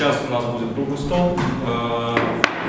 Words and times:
Сейчас 0.00 0.16
у 0.26 0.32
нас 0.32 0.44
будет 0.46 0.72
круглый 0.72 0.96
стол, 0.96 1.36
э, 1.66 2.16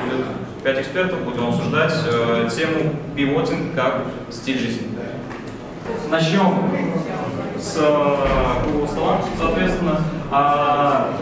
будет 0.03 0.25
пять 0.65 0.81
экспертов, 0.81 1.21
будем 1.23 1.47
обсуждать 1.47 1.93
э, 2.05 2.49
тему 2.53 2.93
пивотинг 3.15 3.73
как 3.73 4.01
стиль 4.29 4.59
жизни. 4.59 4.89
Начнем 6.09 6.69
с 7.57 7.77
э, 7.77 8.61
круглого 8.63 8.85
стола, 8.85 9.21
соответственно. 9.39 10.01
А, 10.29 11.13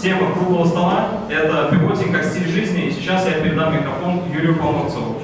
тема 0.00 0.32
круглого 0.32 0.64
стола– 0.64 1.08
это 1.28 1.68
пивотинг 1.70 2.12
как 2.12 2.24
стиль 2.24 2.48
жизни, 2.48 2.86
и 2.86 2.90
сейчас 2.90 3.26
я 3.26 3.32
передам 3.32 3.74
микрофон 3.74 4.22
Юрию 4.32 4.56
Полновцеву. 4.56 5.15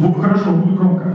Ну, 0.00 0.12
Хорошо, 0.14 0.52
буду 0.52 0.76
громко. 0.76 1.12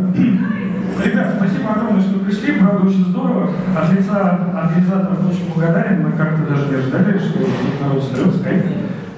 Ребят, 1.04 1.36
спасибо 1.38 1.72
огромное, 1.72 2.02
что 2.02 2.20
пришли, 2.20 2.60
правда, 2.60 2.86
очень 2.88 3.06
здорово. 3.06 3.50
От 3.76 3.94
лица 3.94 4.52
организаторов 4.54 5.20
очень 5.30 5.54
благодарен, 5.54 6.04
мы 6.04 6.12
как-то 6.12 6.46
даже 6.46 6.70
не 6.70 6.76
ожидали, 6.76 7.18
что 7.18 7.40
народ 7.82 8.04
соберется. 8.04 8.74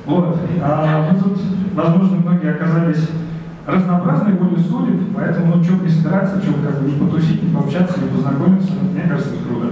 Вот. 0.06 0.40
А 0.62 1.10
мы 1.12 1.20
тут, 1.20 1.40
возможно, 1.74 2.18
многие 2.18 2.52
оказались 2.52 3.10
разнообразные 3.66 4.36
были 4.36 4.62
судеб, 4.62 5.02
поэтому, 5.16 5.56
ну, 5.56 5.64
что 5.64 5.74
не 5.74 5.90
собираться, 5.90 6.42
что 6.42 6.54
как 6.54 6.82
бы 6.82 6.92
не 6.92 7.00
потусить, 7.00 7.42
не 7.42 7.54
пообщаться, 7.54 8.00
не 8.00 8.10
познакомиться, 8.10 8.72
мне 8.94 9.02
кажется, 9.02 9.34
круто. 9.48 9.72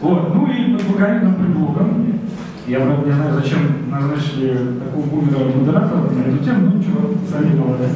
Вот. 0.00 0.34
Ну 0.34 0.46
и 0.46 0.72
под 0.72 0.86
благовидным 0.86 1.34
предлогом 1.34 2.19
я 2.66 2.80
правда 2.80 3.06
не 3.06 3.12
знаю, 3.12 3.34
зачем 3.34 3.90
назначили 3.90 4.78
такого 4.84 5.06
бумера 5.06 5.44
модератора 5.44 6.10
на 6.10 6.28
эту 6.28 6.44
тему, 6.44 6.70
ну 6.70 6.76
ничего, 6.78 7.14
сами 7.30 7.58
молодец. 7.58 7.90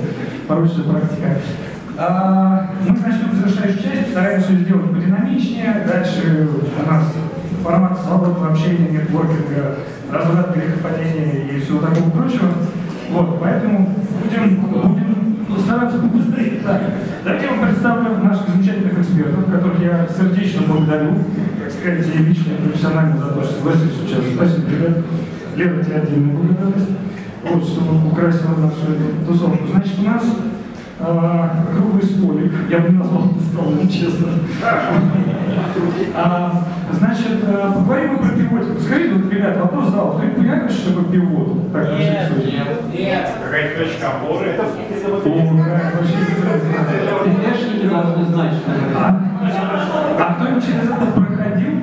Порочная 0.48 0.84
практика. 0.84 1.36
А, 1.96 2.70
мы 2.82 2.90
начнем 2.90 3.34
завершающую 3.34 3.82
часть, 3.82 4.10
стараемся 4.10 4.52
ее 4.52 4.64
сделать 4.64 4.90
подинамичнее. 4.90 5.86
Дальше 5.86 6.48
у 6.48 6.90
нас 6.90 7.04
формат 7.62 7.98
свободного 8.00 8.50
общения, 8.50 8.88
нетворкинга, 8.90 9.76
разврат, 10.10 10.56
грехопадения 10.56 11.48
и 11.50 11.60
всего 11.60 11.78
такого 11.80 12.10
прочего. 12.10 12.48
Вот, 13.10 13.40
поэтому 13.40 13.94
будем, 14.22 14.60
будем 14.60 15.60
стараться 15.60 15.98
побыстрее. 15.98 16.60
Так, 16.64 16.82
давайте 17.24 17.53
представлю 17.84 18.16
наших 18.24 18.48
замечательных 18.48 18.98
экспертов, 18.98 19.44
которых 19.52 19.78
я 19.82 20.08
сердечно 20.08 20.62
благодарю, 20.66 21.16
так 21.60 21.70
сказать, 21.70 22.06
и 22.14 22.18
лично, 22.18 22.52
и 22.52 22.66
профессионально 22.66 23.18
за 23.18 23.32
то, 23.32 23.44
что 23.44 23.56
согласились 23.56 24.00
участвовать. 24.02 24.34
Спасибо, 24.36 24.70
ребят. 24.70 25.04
Лера, 25.54 25.84
тебе 25.84 25.96
отдельная 25.96 26.34
благодарность. 26.34 26.90
Вот, 27.42 27.62
что 27.62 27.82
украсила 28.10 28.56
нашу 28.56 28.90
эту 28.90 29.26
тусовку. 29.26 29.66
Значит, 29.70 29.98
у 29.98 30.02
нас 30.02 30.24
а, 30.98 31.66
круглый 31.74 32.04
столик, 32.04 32.52
я 32.70 32.78
бы 32.78 32.88
назвал 32.88 33.32
это 33.32 33.44
столом, 33.52 33.86
честно. 33.86 34.28
А, 36.16 36.64
значит, 36.92 37.44
а, 37.46 37.72
поговорим 37.72 38.12
мы 38.12 38.18
про 38.18 38.36
пивот. 38.36 38.80
Скажите, 38.80 39.14
вот, 39.14 39.32
ребят, 39.32 39.56
вопрос 39.56 39.88
зал. 39.90 40.12
Кто-нибудь 40.14 40.36
понимает, 40.36 40.70
что 40.70 40.90
такое 40.90 41.12
пивот? 41.12 41.72
Так, 41.72 41.88
на 41.90 41.96
всякий 41.98 42.26
случай. 42.26 42.60
Какая-то 43.42 43.84
точка 43.84 44.04
опоры. 44.08 44.48
О, 44.54 44.58
как 45.64 45.94
вообще 45.94 46.16
интересно. 46.20 46.74
Внешники 47.24 47.86
должны 47.88 48.24
знать, 48.26 48.52
что 48.54 48.72
это. 48.72 48.98
А, 50.18 50.34
кто-нибудь 50.34 50.64
через 50.64 50.84
это 50.84 51.06
проходил? 51.12 51.74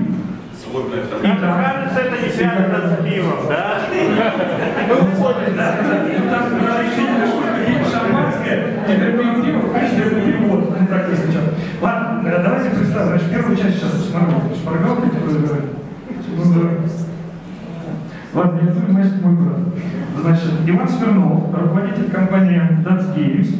Мне 0.71 1.35
кажется, 1.39 1.99
это 1.99 2.15
не 2.23 2.29
связано 2.29 2.79
с 2.87 3.03
пивом, 3.03 3.41
да? 3.49 3.61
Ну, 4.87 4.95
поняли, 5.21 5.51
да? 5.57 5.67
Там 6.31 6.43
разрешительная 6.65 7.27
штука, 7.27 7.49
есть 7.67 7.91
шампанское, 7.91 8.57
теперь 8.87 9.11
пьем 9.17 9.35
пиво, 9.43 9.59
в 9.59 9.73
принципе, 9.73 10.01
это 10.03 10.15
пивот. 10.21 10.61
Так, 10.89 11.03
если 11.09 11.29
что. 11.31 11.41
Ладно, 11.81 12.07
э, 12.07 12.10
давайте 12.23 12.69
представим. 12.69 13.07
Значит, 13.07 13.31
первую 13.31 13.57
часть 13.57 13.77
сейчас 13.77 13.91
посмотрим. 13.91 14.55
Шпаргалка, 14.55 15.07
Ладно, 18.33 18.59
я 18.63 18.71
думаю, 18.71 18.93
мастер 18.93 19.17
мой 19.23 19.35
брат. 19.35 19.57
Значит, 20.21 20.51
Иван 20.65 20.87
Смирнов, 20.87 21.53
руководитель 21.53 22.09
компании 22.11 22.61
Dance 22.85 23.13
Games. 23.15 23.59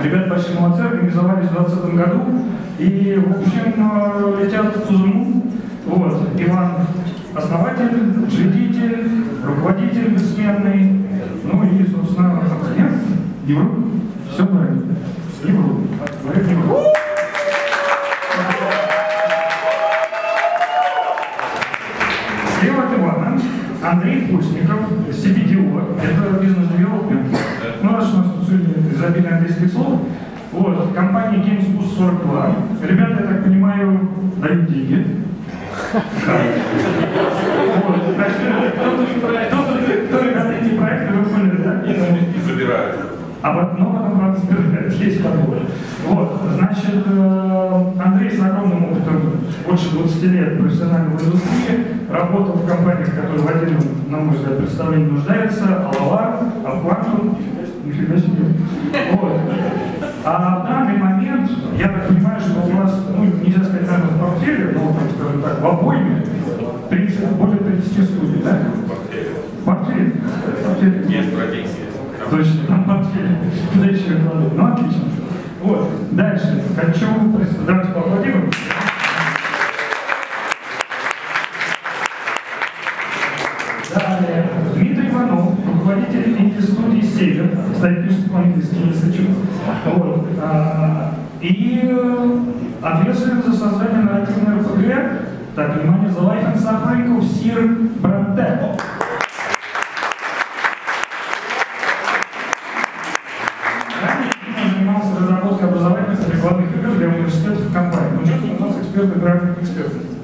Ребята 0.00 0.30
большие 0.30 0.60
молодцы, 0.60 0.80
организовались 0.82 1.48
в 1.48 1.52
2020 1.52 1.94
году. 1.94 2.22
И, 2.78 3.24
в 3.26 3.30
общем, 3.30 3.74
э, 3.76 4.44
летят 4.44 4.76
в 4.76 4.86
Тузуму. 4.86 5.42
Вот, 5.86 6.28
Иван 6.38 6.72
основатель, 7.34 8.24
учредитель, 8.26 9.24
руководитель 9.44 10.08
бессменный. 10.08 11.06
Ну 11.44 11.64
и, 11.64 11.86
собственно, 11.88 12.40
акционер. 12.40 12.92
Евро. 13.46 13.68
Все 14.32 14.46
правильно. 14.46 14.82
Евро. 15.42 15.86
Слева 16.44 16.95
42. 31.96 32.56
Ребята, 32.82 33.22
я 33.22 33.26
так 33.26 33.44
понимаю, 33.44 34.08
дают 34.36 34.66
деньги. 34.66 35.06
Кто 40.08 40.20
ребята 40.20 40.52
эти 40.52 40.76
проекты, 40.76 41.14
вы 41.14 41.24
поняли, 41.24 41.62
да? 41.62 41.82
И 41.82 42.40
забирают. 42.40 42.96
А 43.42 43.52
вот, 43.52 43.78
ну, 43.78 43.92
потом, 43.92 44.18
правда, 44.18 44.40
разбирают, 44.40 44.92
есть 44.94 45.22
подобное. 45.22 45.62
Вот, 46.06 46.40
значит, 46.54 47.04
э, 47.06 47.82
Андрей 48.04 48.30
с 48.30 48.40
огромным 48.40 48.84
опытом, 48.84 49.32
больше 49.66 49.92
20 49.92 50.22
лет 50.24 50.58
профессиональной 50.58 51.16
в 51.16 51.24
индустрии, 51.24 51.86
работал 52.10 52.54
в 52.54 52.66
компаниях, 52.66 53.14
которые 53.14 53.38
в 53.38 53.48
отдельном, 53.48 53.82
на 54.08 54.18
мой 54.18 54.36
взгляд, 54.36 54.58
представлении 54.58 55.10
нуждаются, 55.10 55.64
Алава, 55.86 56.40
Авквантум, 56.64 57.38
нифига 57.84 58.16
себе. 58.16 58.54
Вот. 59.12 59.40
А 60.28 60.58
в 60.58 60.66
данный 60.68 60.96
момент, 60.96 61.48
я 61.78 61.86
так 61.86 62.08
понимаю, 62.08 62.40
что 62.40 62.58
у 62.58 62.76
вас, 62.76 63.00
ну, 63.16 63.26
нельзя 63.26 63.62
сказать, 63.62 63.86
наверное, 63.86 64.10
в 64.10 64.18
портфеле, 64.18 64.72
но, 64.74 64.92
так 64.92 65.10
скажем 65.14 65.40
так, 65.40 65.60
в 65.60 65.66
обойме 65.66 66.24
30, 66.90 67.30
более 67.36 67.58
30 67.58 68.04
студий, 68.04 68.42
да? 68.42 68.58
В 68.82 69.64
портфеле? 69.64 70.10
В 70.16 70.64
портфеле. 70.64 71.04
Нет 71.06 71.26
стратегии. 71.26 71.68
Точно, 72.28 72.66
там 72.66 72.84
портфель. 72.86 73.38
Куда 73.72 73.86
еще? 73.86 74.18
Ну, 74.56 74.66
отлично. 74.66 75.04
Вот, 75.62 75.90
дальше. 76.10 76.60
Хочу. 76.74 77.06
Давайте 77.64 77.92
поаплодируем. 77.92 78.50
Далее. 83.94 84.48
Дмитрий 84.74 85.08
Иванов, 85.08 85.54
руководитель 85.72 86.25
инди-студии 86.56 87.02
«Север». 87.02 87.50
Кстати, 87.72 88.02
пишет 88.02 88.30
по-английски, 88.30 88.76
если 88.86 89.12
что. 89.12 89.22
Вот. 89.94 90.26
А, 90.42 91.14
И 91.40 91.80
э, 91.82 92.38
ответственен 92.82 93.42
за 93.42 93.52
создание 93.52 94.02
нарративной 94.02 94.60
РПГ. 94.60 95.54
Так, 95.54 95.76
внимание, 95.76 96.10
The 96.10 96.20
Life 96.20 96.54
and 96.54 96.58
Suffering 96.62 97.18
of 97.18 97.22
Sir 97.22 97.86
занимался 104.72 105.20
разработкой 105.20 105.68
образовательных 105.68 106.28
и 106.28 106.32
рекламных 106.32 106.76
игр 106.76 106.90
для 106.96 107.08
университетов 107.08 107.70
и 107.70 107.72
компаний. 107.72 108.26
Что 108.26 108.64
у 108.64 108.68
нас 108.68 108.76
эксперт 108.78 109.16
игровых 109.16 109.62
экспертов. 109.62 110.15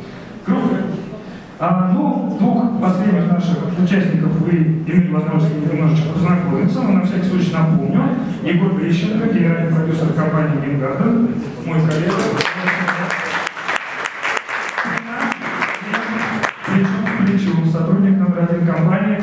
Двух 2.38 2.80
последних 2.80 3.30
наших 3.30 3.58
участников 3.78 4.32
вы 4.40 4.50
имели 4.50 5.12
возможность 5.12 5.72
немножечко 5.72 6.12
познакомиться, 6.14 6.80
но 6.82 6.92
на 6.92 7.02
всякий 7.04 7.28
случай 7.28 7.52
напомню. 7.52 8.02
Егор 8.42 8.74
Грищенко, 8.74 9.28
генеральный 9.28 9.74
продюсер 9.74 10.12
компании 10.14 10.60
Геймгарден, 10.64 11.34
мой 11.66 11.78
коллега. 11.80 12.12
Плечу, 17.26 17.66
сотрудник 17.70 18.18
номер 18.18 18.48
один 18.50 18.66
компании. 18.66 19.18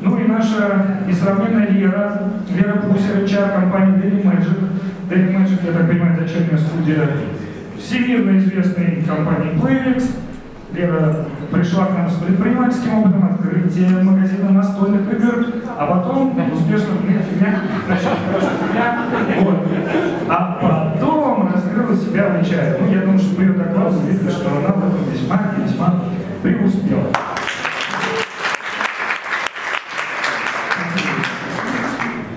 Ну 0.00 0.18
и 0.18 0.28
наша 0.28 1.00
несравненная 1.06 1.68
Лера, 1.68 2.22
Лера 2.50 2.78
Пусер, 2.80 3.24
HR 3.24 3.60
компании 3.60 4.02
Daily 4.02 4.22
Magic. 4.22 4.58
Daily 5.10 5.34
Magic, 5.34 5.66
я 5.66 5.72
так 5.72 5.88
понимаю, 5.88 6.18
дочерняя 6.18 6.58
студия 6.58 7.08
всемирно 7.78 8.38
известной 8.38 9.02
компании 9.06 9.52
Playlex. 9.54 10.04
Лера 10.74 11.26
пришла 11.50 11.86
к 11.86 11.96
нам 11.96 12.10
с 12.10 12.14
предпринимательским 12.14 12.98
опытом 12.98 13.24
открытия 13.24 14.02
магазина 14.02 14.50
настольных 14.50 15.12
игр, 15.12 15.46
а 15.78 15.86
потом 15.86 16.36
успешно 16.52 16.94
фигня, 17.02 17.60
значит, 17.86 18.08
фигня, 18.60 18.98
вот. 19.40 19.66
А 20.28 20.58
потом 20.60 21.52
раскрыла 21.52 21.96
себя 21.96 22.28
в 22.28 22.42
HR. 22.42 22.78
Ну, 22.80 22.92
я 22.92 23.00
думаю, 23.00 23.18
что 23.18 23.36
по 23.36 23.40
ее 23.40 23.52
докладу 23.52 24.00
видно, 24.06 24.30
что 24.30 24.48
она 24.50 24.68
в 24.74 24.88
этом 24.88 25.12
весьма 25.12 25.40
весьма 25.58 26.00
преуспела. 26.42 27.08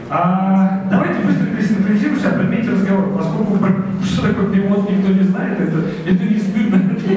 А, 0.10 0.84
давайте 0.90 1.20
быстро 1.20 1.48
пересинхронизируемся, 1.48 2.30
отметьте 2.30 2.72
разговор. 2.72 3.10
Поскольку 3.18 3.58
что 4.04 4.28
такое 4.28 4.50
пивот 4.50 4.90
никто 4.90 5.12
не 5.12 5.24
знает, 5.24 5.60
это, 5.60 5.84
это 6.06 6.24
не 6.24 6.37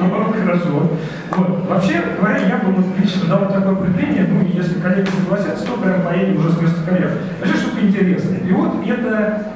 наоборот 0.01 0.35
хорошо. 0.35 0.89
Вот. 1.31 1.69
Вообще 1.69 2.01
говоря, 2.19 2.37
я 2.37 2.57
бы 2.57 2.71
вот 2.73 2.85
лично 2.99 3.29
дал 3.29 3.47
такое 3.47 3.71
определение, 3.71 4.27
ну, 4.29 4.41
если 4.41 4.79
коллеги 4.79 5.09
согласятся, 5.09 5.65
то 5.65 5.77
прям 5.77 6.01
поедем 6.01 6.37
уже 6.37 6.51
с 6.51 6.61
места 6.61 6.81
карьеры. 6.85 7.13
Вообще 7.39 7.57
штука 7.57 7.81
интересная. 7.81 8.39
Пивот 8.39 8.71
это 8.87 9.53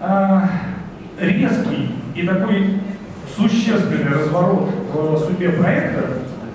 а, 0.00 0.48
резкий 1.18 1.94
и 2.14 2.26
такой 2.26 2.80
существенный 3.36 4.12
разворот 4.12 4.70
в 4.92 5.18
судьбе 5.18 5.50
проекта, 5.50 6.04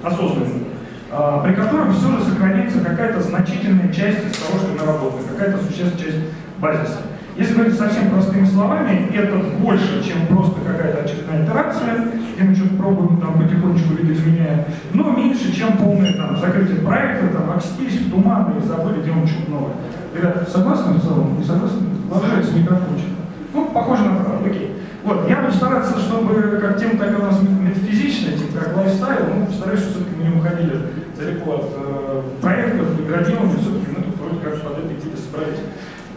осознанный, 0.04 0.68
а, 1.12 1.44
при 1.44 1.54
котором 1.54 1.94
все 1.94 2.18
же 2.18 2.24
сохраняется 2.24 2.80
какая-то 2.80 3.22
значительная 3.22 3.92
часть 3.92 4.26
из 4.26 4.38
того, 4.38 4.60
что 4.60 4.70
мы 4.80 4.86
работаем, 4.86 5.26
какая-то 5.28 5.64
существенная 5.64 5.98
часть 5.98 6.18
базиса. 6.58 7.02
Если 7.38 7.54
говорить 7.56 7.78
совсем 7.78 8.10
простыми 8.10 8.46
словами, 8.46 9.10
это 9.14 9.38
больше, 9.60 10.04
чем 10.04 10.28
просто 10.28 10.60
какая-то 10.62 11.04
очередная 11.04 11.46
итерация, 11.46 12.08
где 12.36 12.44
мы 12.44 12.56
что-то 12.56 12.76
пробуем, 12.76 13.22
там 13.22 13.42
потихонечку 13.42 13.94
видоизменяем, 13.94 14.66
но 14.94 15.12
меньше, 15.12 15.56
чем 15.56 15.78
полное 15.78 16.14
там, 16.14 16.38
закрытие 16.38 16.80
проекта, 16.80 17.28
там, 17.30 17.52
окстились 17.56 18.02
в 18.02 18.12
туман 18.12 18.54
и 18.58 18.68
забыли 18.68 19.02
делать 19.02 19.30
что-то 19.30 19.52
новое. 19.52 19.74
Ребята, 20.14 20.50
согласны 20.50 20.94
в 20.94 21.02
целом? 21.02 21.40
Не 21.40 21.46
согласны? 21.46 21.80
Ложается 22.10 22.54
микрофончик. 22.54 23.08
Ну, 23.54 23.66
похоже 23.74 24.04
на 24.04 24.16
правду, 24.16 24.46
окей. 24.46 24.76
Вот, 25.04 25.28
я 25.30 25.38
буду 25.38 25.54
стараться, 25.54 25.98
чтобы 26.00 26.60
как 26.62 26.78
тема 26.78 27.00
такая 27.00 27.18
у 27.18 27.24
нас 27.24 27.40
метафизичная, 27.42 28.38
типа 28.38 28.60
как 28.60 28.78
лайфстайл, 28.78 29.26
ну, 29.36 29.46
постараюсь, 29.46 29.80
что 29.80 29.90
все-таки 29.92 30.16
мы 30.18 30.30
не 30.30 30.38
уходили 30.38 30.78
далеко 31.18 31.54
от 31.54 31.70
э, 31.76 32.22
проектов, 32.42 32.98
деградирования, 32.98 33.58
все-таки 33.58 33.88
мы 33.90 34.04
тут 34.04 34.20
вроде 34.20 34.40
как 34.44 34.62
под 34.62 34.78
этой 34.78 34.92
справить. 35.18 35.60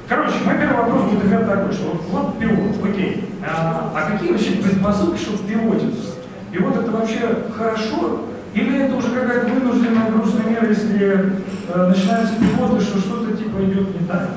Короче, 0.06 0.34
мой 0.44 0.58
первый 0.58 0.76
вопрос 0.76 1.02
будет 1.04 1.24
именно 1.24 1.46
такой, 1.46 1.72
что 1.72 1.92
вот, 1.92 2.02
вот 2.10 2.38
пилот, 2.38 2.76
окей, 2.84 3.24
а, 3.42 3.90
а 3.94 4.10
какие 4.10 4.32
вообще 4.32 4.52
предпосылки, 4.52 5.18
чтобы 5.18 5.48
пилотиться? 5.48 6.14
Пилот 6.52 6.76
это 6.76 6.90
вообще 6.90 7.20
хорошо? 7.56 8.20
Или 8.52 8.82
это 8.82 8.96
уже 8.96 9.08
какая-то 9.08 9.46
вынужденная 9.46 10.10
грустная 10.10 10.44
мера, 10.44 10.68
если 10.68 11.32
э, 11.68 11.86
начинаются 11.88 12.34
пилоты, 12.36 12.80
что 12.82 12.98
что-то 12.98 13.36
типа 13.36 13.64
идет 13.64 14.00
не 14.00 14.06
так? 14.06 14.28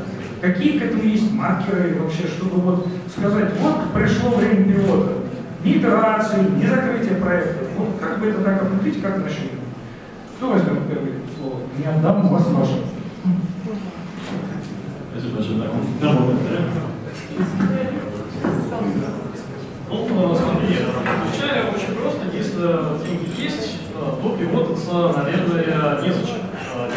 Какие 0.41 0.79
к 0.79 0.83
этому 0.83 1.03
есть 1.03 1.31
маркеры 1.33 1.97
вообще, 2.01 2.27
чтобы 2.27 2.61
вот 2.61 2.87
сказать, 3.15 3.51
вот 3.59 3.93
пришло 3.93 4.31
время 4.31 4.73
пилота, 4.73 5.13
ни 5.63 5.77
итерации, 5.77 6.39
ни 6.55 6.65
закрытия 6.65 7.19
проекта. 7.19 7.65
Вот 7.77 7.89
как 7.99 8.19
бы 8.19 8.27
это 8.27 8.41
так 8.41 8.61
определить, 8.61 9.01
как 9.01 9.17
начнем? 9.17 9.59
Кто 10.37 10.51
возьмет 10.51 10.87
первое 10.87 11.13
слово? 11.37 11.59
Не 11.77 11.85
отдам, 11.85 12.25
у 12.25 12.29
вас 12.29 12.47
ваше. 12.47 12.86
Большое. 15.33 15.69
Так, 16.01 16.17
комментарий. 16.17 16.65
Ну, 19.89 20.35
смотри, 20.35 20.75
отвечая 20.75 21.71
очень 21.71 21.93
просто, 21.95 22.23
если 22.33 22.63
деньги 23.05 23.41
есть, 23.41 23.65
то 23.93 24.37
пивотаться, 24.37 24.93
наверное, 25.17 26.01
незачем. 26.01 26.43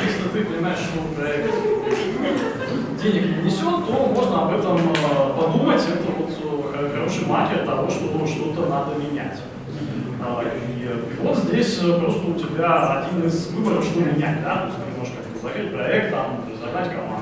Если 0.04 0.28
ты 0.32 0.44
понимаешь, 0.44 0.78
что 0.78 0.98
проект 1.14 1.54
денег 3.02 3.24
не 3.36 3.42
несет, 3.44 3.86
то 3.86 4.12
можно 4.14 4.36
об 4.42 4.50
этом 4.58 4.78
подумать. 5.36 5.82
Это 5.88 6.08
вот 6.18 6.30
хороший 6.92 7.26
маркер 7.26 7.60
того, 7.64 7.88
что 7.88 8.26
что-то 8.26 8.68
надо 8.68 8.90
менять. 8.96 9.38
И 10.76 11.22
вот 11.22 11.36
здесь 11.36 11.78
просто 11.78 12.26
у 12.26 12.34
тебя 12.34 12.70
один 13.00 13.26
из 13.26 13.48
выборов, 13.48 13.84
что 13.84 14.00
менять, 14.00 14.42
да, 14.42 14.54
то 14.56 14.66
есть 14.66 14.76
ты 14.78 14.98
можешь 14.98 15.14
как-то 15.14 15.38
закрыть 15.46 15.72
проект, 15.72 16.10
там, 16.10 16.26
разогнать 16.52 16.90
команду, 16.94 17.19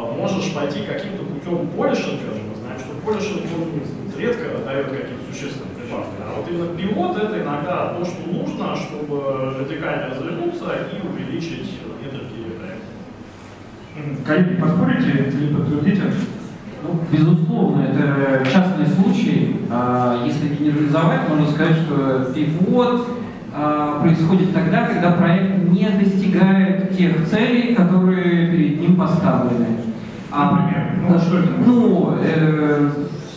можешь 0.00 0.52
пойти 0.54 0.84
каким-то 0.84 1.24
путем 1.24 1.68
полишинга, 1.68 2.32
мы 2.32 2.56
знаем, 2.56 2.78
что 2.78 2.94
полишинг 3.04 3.42
он 3.56 4.18
редко 4.18 4.44
дает 4.64 4.86
какие-то 4.86 5.24
существенные 5.30 5.74
прибавки, 5.76 6.16
а 6.20 6.34
вот 6.36 6.48
именно 6.48 6.74
пилот 6.76 7.16
это 7.16 7.42
иногда 7.42 7.94
то, 7.94 8.04
что 8.04 8.28
нужно, 8.30 8.76
чтобы 8.76 9.54
радикально 9.58 10.14
развернуться 10.14 10.66
и 10.92 11.06
увеличить 11.06 11.78
метрики 12.02 12.56
проекта. 12.58 14.24
Коллеги, 14.26 14.60
поспорите 14.60 15.10
или 15.10 15.54
подтвердите? 15.54 16.02
Ну, 16.82 16.98
безусловно, 17.12 17.82
это 17.82 18.44
частный 18.50 18.86
случай. 18.86 19.56
А, 19.70 20.24
Если 20.26 20.54
генерализовать, 20.54 21.28
можно 21.28 21.48
сказать, 21.50 21.76
что 21.76 22.32
пивот 22.34 23.06
происходит 24.00 24.54
тогда, 24.54 24.86
когда 24.86 25.12
проект 25.12 25.68
не 25.68 25.88
достигает 25.90 26.96
тех 26.96 27.28
целей, 27.28 27.74
которые 27.74 28.50
перед 28.50 28.80
ним 28.80 28.96
поставлены. 28.96 29.66
А, 30.30 30.52
Например, 30.52 30.92
ну, 31.10 31.18
что 31.18 31.38
это? 31.38 31.48
Ну, 31.66 32.18
э, 32.22 32.90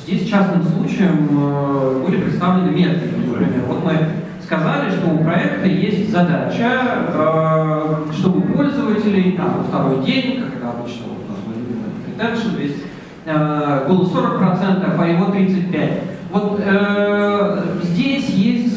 здесь 0.06 0.30
частным 0.30 0.64
случаем 0.64 1.28
э, 1.30 2.04
были 2.06 2.22
представлены 2.22 2.72
метрики, 2.72 3.16
например. 3.28 3.64
Вот 3.68 3.84
мы 3.84 3.92
сказали, 4.42 4.92
что 4.92 5.10
у 5.10 5.18
проекта 5.18 5.68
есть 5.68 6.12
задача, 6.12 6.84
э, 7.14 7.96
чтобы 8.14 8.42
пользователей 8.42 9.34
там, 9.34 9.58
на 9.58 9.64
второй 9.64 10.06
день, 10.06 10.42
как 10.42 10.56
это 10.56 10.70
обычно 10.70 11.06
вот, 11.08 11.26
retention, 12.08 12.62
есть, 12.62 12.84
э, 13.26 13.86
было 13.90 14.06
40%, 14.06 14.96
а 14.98 15.08
его 15.08 15.26
35%. 15.26 16.02
Вот 16.32 16.62
э, 16.64 17.62
здесь 17.84 18.25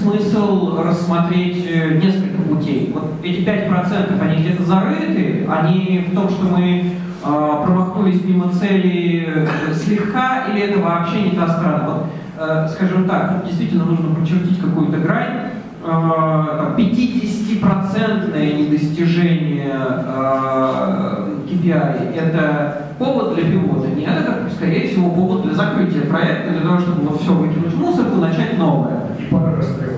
смысл 0.09 0.79
рассмотреть 0.83 1.67
э, 1.69 1.99
несколько 1.99 2.43
путей. 2.43 2.93
Вот 2.95 3.15
эти 3.23 3.41
5% 3.41 4.21
они 4.21 4.43
где-то 4.43 4.65
зарыты, 4.65 5.47
они 5.49 6.07
в 6.11 6.15
том, 6.15 6.29
что 6.31 6.47
мы 6.47 6.85
э, 6.85 6.93
промахнулись 7.23 8.25
мимо 8.25 8.53
цели 8.53 9.29
э, 9.29 9.75
слегка, 9.75 10.47
или 10.51 10.63
это 10.63 10.81
вообще 10.81 11.23
не 11.23 11.31
та 11.31 11.49
страна. 11.49 11.85
Вот, 11.87 12.07
э, 12.39 12.69
скажем 12.69 13.09
так, 13.09 13.45
действительно 13.47 13.85
нужно 13.85 14.15
прочертить 14.15 14.61
какую-то 14.61 14.99
грань. 14.99 15.51
Э, 15.85 16.45
там, 16.59 16.77
50% 16.77 18.55
недостижение 18.59 19.75
э, 19.75 21.39
KPI 21.49 22.15
это 22.15 22.89
повод 22.99 23.35
для 23.35 23.45
пивота. 23.45 23.89
Нет, 23.89 24.11
это, 24.21 24.49
скорее 24.55 24.89
всего, 24.89 25.11
повод 25.11 25.43
для 25.43 25.55
закрытия 25.55 26.03
проекта, 26.03 26.51
для 26.51 26.61
того, 26.61 26.81
чтобы 26.81 27.09
вот 27.09 27.21
все 27.21 27.33
выкинуть 27.33 27.73
в 27.73 27.79
мусорку, 27.79 28.17
начать 28.17 28.59
новое. 28.59 29.01
И 29.19 29.25
пара 29.25 29.57
расстрелов. 29.57 29.98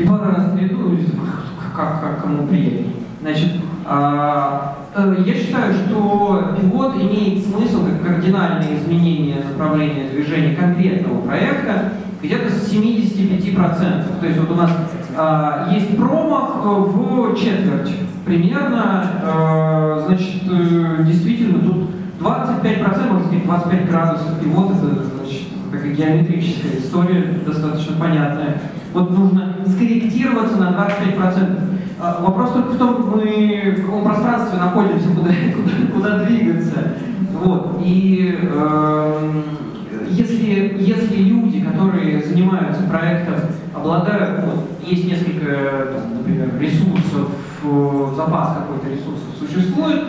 И 0.00 0.06
пара 0.06 0.34
раз 0.34 0.44
ну, 0.54 0.98
как, 1.76 2.00
как 2.00 2.22
кому 2.22 2.46
приятней. 2.46 2.96
Значит, 3.20 3.50
а, 3.84 4.78
э, 4.94 5.16
я 5.26 5.34
считаю, 5.34 5.74
что 5.74 6.54
пивот 6.58 6.96
имеет 6.96 7.44
смысл 7.44 7.84
как 7.84 8.02
кардинальное 8.02 8.78
изменение 8.78 9.44
направления 9.44 10.08
движения 10.08 10.56
конкретного 10.56 11.20
проекта 11.20 11.92
где-то 12.22 12.50
с 12.50 12.72
75%. 12.72 14.20
То 14.20 14.26
есть 14.26 14.38
вот 14.38 14.50
у 14.50 14.54
нас 14.54 14.70
а, 15.14 15.68
есть 15.70 15.94
промах 15.98 16.50
э, 16.64 16.68
в 16.68 17.36
четверть. 17.36 17.94
Примерно, 18.24 19.04
а, 19.22 20.04
значит, 20.06 20.44
э, 20.50 21.04
действительно 21.04 21.58
тут 21.58 21.90
25%, 22.20 23.12
можно 23.12 23.26
сказать, 23.26 23.44
25 23.44 23.90
градусов 23.90 24.40
пивота, 24.40 24.74
значит, 24.76 25.48
такая 25.70 25.92
геометрическая 25.92 26.78
история, 26.78 27.40
достаточно 27.46 27.96
понятная. 27.96 28.60
Вот 28.92 29.10
нужно 29.10 29.56
скорректироваться 29.66 30.56
на 30.56 30.70
25%. 30.70 31.60
А, 32.00 32.22
Вопрос 32.22 32.52
только 32.52 32.70
в 32.70 32.78
том, 32.78 33.12
мы 33.14 33.74
в 33.76 33.84
каком 33.84 34.04
пространстве 34.04 34.58
находимся, 34.58 35.08
куда, 35.08 35.30
куда, 35.54 35.92
куда 35.94 36.24
двигаться. 36.24 36.94
Вот. 37.42 37.80
И 37.84 38.38
эм, 38.42 39.44
если, 40.10 40.76
если 40.78 41.16
люди, 41.22 41.60
которые 41.60 42.22
занимаются 42.22 42.82
проектом, 42.84 43.34
обладают, 43.74 44.44
ну, 44.44 44.62
есть 44.84 45.06
несколько, 45.06 45.92
там, 45.94 46.18
например, 46.18 46.50
ресурсов, 46.58 47.28
э, 47.64 48.06
запас 48.16 48.58
какой-то 48.58 48.88
ресурсов 48.88 49.28
существует, 49.38 50.04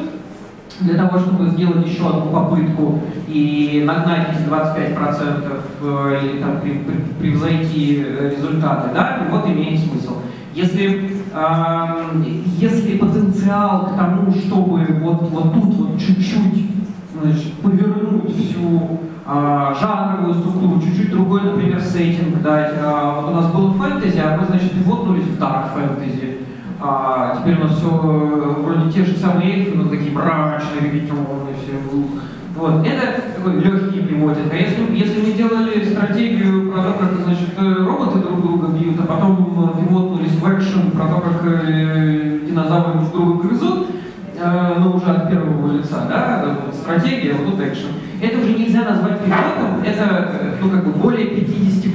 для 0.81 0.95
того, 0.95 1.19
чтобы 1.19 1.49
сделать 1.49 1.87
еще 1.87 2.07
одну 2.07 2.31
попытку 2.31 2.99
и 3.27 3.83
нагнать 3.85 4.29
эти 4.31 4.49
25% 4.49 5.61
э, 5.83 6.19
или 6.23 6.41
там, 6.41 6.59
превзойти 7.19 8.03
э, 8.05 8.33
результаты, 8.35 8.89
да, 8.93 9.27
вот 9.29 9.47
имеет 9.47 9.79
смысл. 9.79 10.17
Если, 10.53 11.17
эм, 11.33 12.25
если 12.57 12.97
потенциал 12.97 13.87
к 13.87 13.97
тому, 13.97 14.31
чтобы 14.31 14.85
вот, 15.01 15.29
вот 15.29 15.53
тут 15.53 15.73
вот 15.75 15.99
чуть-чуть 15.99 16.71
значит, 17.21 17.53
повернуть 17.53 18.35
всю 18.35 18.99
а, 19.25 19.73
жанровую 19.79 20.33
структуру, 20.33 20.81
чуть-чуть 20.81 21.11
другой, 21.11 21.43
например, 21.43 21.79
сеттинг 21.79 22.41
дать. 22.41 22.73
А, 22.83 23.21
вот 23.21 23.31
у 23.31 23.35
нас 23.35 23.51
было 23.53 23.73
фэнтези, 23.73 24.19
а 24.19 24.37
мы, 24.37 24.45
значит, 24.45 24.73
вотнулись 24.85 25.23
в 25.23 25.39
дарк 25.39 25.67
фэнтези. 25.73 26.39
А, 26.83 27.37
теперь 27.37 27.59
у 27.59 27.63
нас 27.65 27.77
все 27.77 27.89
вроде 27.89 28.91
те 28.91 29.05
же 29.05 29.15
самые 29.15 29.53
эльфы, 29.53 29.77
но 29.77 29.89
такие 29.89 30.11
мрачные, 30.11 30.91
регитионные 30.91 31.53
все. 31.61 31.73
Вот. 32.55 32.85
Это 32.85 33.21
такой 33.35 33.61
легкий 33.61 34.01
пивотинг. 34.01 34.51
А 34.51 34.55
если, 34.55 34.95
если 34.95 35.21
мы 35.21 35.33
делали 35.33 35.85
стратегию 35.85 36.71
про 36.71 36.83
то, 36.83 36.93
как 36.93 37.13
значит, 37.23 37.49
э, 37.57 37.85
роботы 37.85 38.19
друг 38.19 38.41
друга 38.41 38.67
бьют, 38.67 38.99
а 38.99 39.05
потом 39.05 39.73
э, 39.75 39.81
пивотнулись 39.81 40.31
в 40.31 40.53
экшен 40.53 40.91
про 40.91 41.07
то, 41.07 41.21
как 41.21 41.41
э, 41.45 42.39
динозавры 42.47 42.99
друг 42.99 43.11
друга 43.11 43.47
грызут, 43.47 43.87
э, 44.37 44.75
ну 44.79 44.95
уже 44.95 45.05
от 45.05 45.29
первого 45.29 45.77
лица, 45.77 46.05
да, 46.09 46.45
стратегия, 46.73 47.33
вот 47.33 47.51
тут 47.51 47.65
экшен. 47.65 47.91
это 48.21 48.37
уже 48.39 48.53
нельзя 48.53 48.83
назвать 48.83 49.19
пилотом, 49.19 49.81
это 49.85 50.31
э, 50.41 50.55
ну, 50.61 50.69
как 50.69 50.85
бы 50.85 50.91
более 50.91 51.27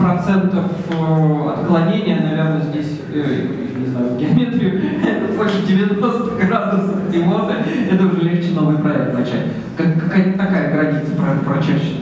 50% 0.06 0.70
э, 0.90 1.50
отклонения, 1.50 2.20
наверное, 2.20 2.62
здесь, 2.62 3.00
э, 3.12 3.46
не 3.78 3.86
знаю, 3.86 4.16
геометрию, 4.18 4.82
это 5.02 5.36
больше 5.36 5.66
90 5.66 6.46
градусов 6.46 7.10
пилота, 7.12 7.56
это 7.90 8.06
уже 8.06 8.20
легче 8.20 8.52
новый 8.52 8.78
проект 8.78 9.14
начать. 9.14 9.46
Как, 9.76 10.00
какая 10.00 10.32
такая 10.34 10.72
граница 10.72 11.12
про, 11.16 11.34
прочаще, 11.44 12.00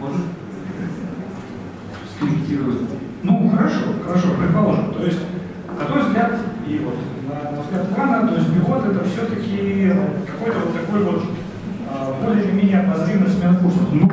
может 0.00 0.22
скорректировать? 2.16 2.78
Ну, 3.22 3.50
хорошо, 3.50 3.80
хорошо, 4.06 4.28
предположим. 4.38 4.94
То 4.94 5.04
есть, 5.04 5.20
на 5.78 5.84
твой 5.84 6.02
взгляд, 6.02 6.32
и 6.66 6.80
вот 6.84 6.94
на, 7.28 7.56
на 7.56 7.62
взгляд 7.62 7.86
Ивана, 7.96 8.28
то 8.28 8.34
есть 8.36 8.52
пилот 8.52 8.84
это 8.86 9.04
все-таки 9.04 9.92
какой-то 10.26 10.58
вот 10.60 10.74
такой 10.74 11.04
вот 11.04 11.24
а, 11.88 12.14
более 12.24 12.44
или 12.44 12.52
менее 12.52 12.80
обозримый 12.80 13.28
смена 13.28 13.56
курсов. 13.56 13.88
Ну, 13.92 14.08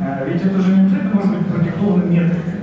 а, 0.00 0.24
ведь 0.24 0.42
это 0.42 0.60
же 0.60 0.72
не 0.72 0.80
обязательно 0.80 1.14
может 1.14 1.30
быть 1.30 1.46
продиктовано 1.46 2.04
метрикой. 2.04 2.54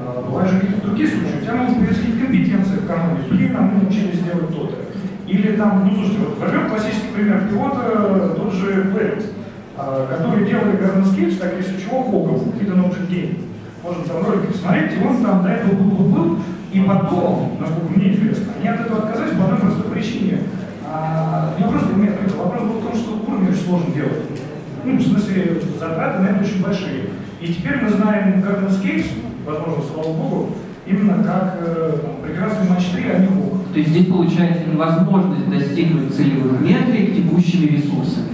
А, 0.00 0.22
бывают 0.26 0.50
же 0.50 0.60
какие-то 0.60 0.86
другие 0.86 1.08
случаи. 1.08 1.38
У 1.38 1.42
тебя 1.42 1.54
могут 1.54 1.76
появиться 1.76 2.00
какие-то 2.00 2.24
компетенции 2.24 2.76
в 2.76 2.86
команде. 2.86 3.22
Блин, 3.30 3.56
а 3.56 3.62
мы 3.74 3.82
научились 3.82 4.20
делать 4.20 4.48
то-то. 4.50 4.76
Или 5.26 5.56
там, 5.56 5.84
ну 5.84 5.94
слушайте, 5.94 6.18
вот 6.20 6.38
возьмем 6.38 6.68
классический 6.68 7.12
пример 7.14 7.48
пилота, 7.48 8.34
тот 8.36 8.52
же 8.52 8.90
Плэрикс, 8.92 9.24
который 9.76 10.46
делали 10.46 10.78
Garden 10.78 11.04
Skills, 11.04 11.38
так 11.38 11.54
если 11.56 11.80
чего, 11.80 12.02
Хогов, 12.04 12.42
Hidden 12.60 12.84
Object 12.84 13.10
Game. 13.10 13.44
Можно 13.82 14.04
там 14.04 14.24
ролики 14.24 14.52
посмотреть, 14.52 14.92
и 14.92 15.04
он 15.04 15.22
там 15.22 15.42
до 15.42 15.50
этого 15.50 15.74
был, 15.74 15.90
был, 15.90 16.04
был, 16.08 16.38
и 16.72 16.80
потом, 16.80 17.58
насколько 17.60 17.92
мне 17.94 18.14
известно, 18.14 18.52
они 18.58 18.68
от 18.68 18.80
этого 18.80 19.02
отказались 19.02 19.36
по 19.36 19.44
одной 19.44 19.60
простой 19.60 19.90
причине. 19.90 20.38
А, 20.86 21.54
не 21.58 21.64
вопрос 21.64 21.84
был 21.84 21.96
метрика, 21.96 22.36
вопрос 22.36 22.62
был 22.62 22.80
в 22.80 22.84
том, 22.84 22.94
что 22.94 23.24
уровень 23.26 23.48
очень 23.48 23.64
сложно 23.64 23.94
делать. 23.94 24.22
Ну, 24.84 24.96
в 24.96 25.02
смысле, 25.02 25.60
затраты 25.78 26.22
на 26.22 26.26
это 26.28 26.44
очень 26.44 26.62
большие. 26.62 27.04
И 27.40 27.52
теперь 27.52 27.82
мы 27.82 27.90
знаем 27.90 28.42
Garden 28.42 28.70
Scapes, 28.70 29.06
возможно, 29.46 29.82
слава 29.82 30.12
богу, 30.16 30.52
именно 30.86 31.22
как 31.24 31.56
э, 31.60 31.98
прекрасный 32.24 32.68
матч 32.68 32.90
3, 32.92 33.10
а 33.10 33.18
не 33.18 33.26
Хог. 33.26 33.63
То 33.74 33.80
есть 33.80 33.90
здесь 33.90 34.06
получается 34.06 34.62
невозможность 34.72 35.50
достигнуть 35.50 36.14
целевых 36.14 36.60
метрик 36.60 37.16
текущими 37.16 37.66
ресурсами. 37.66 38.28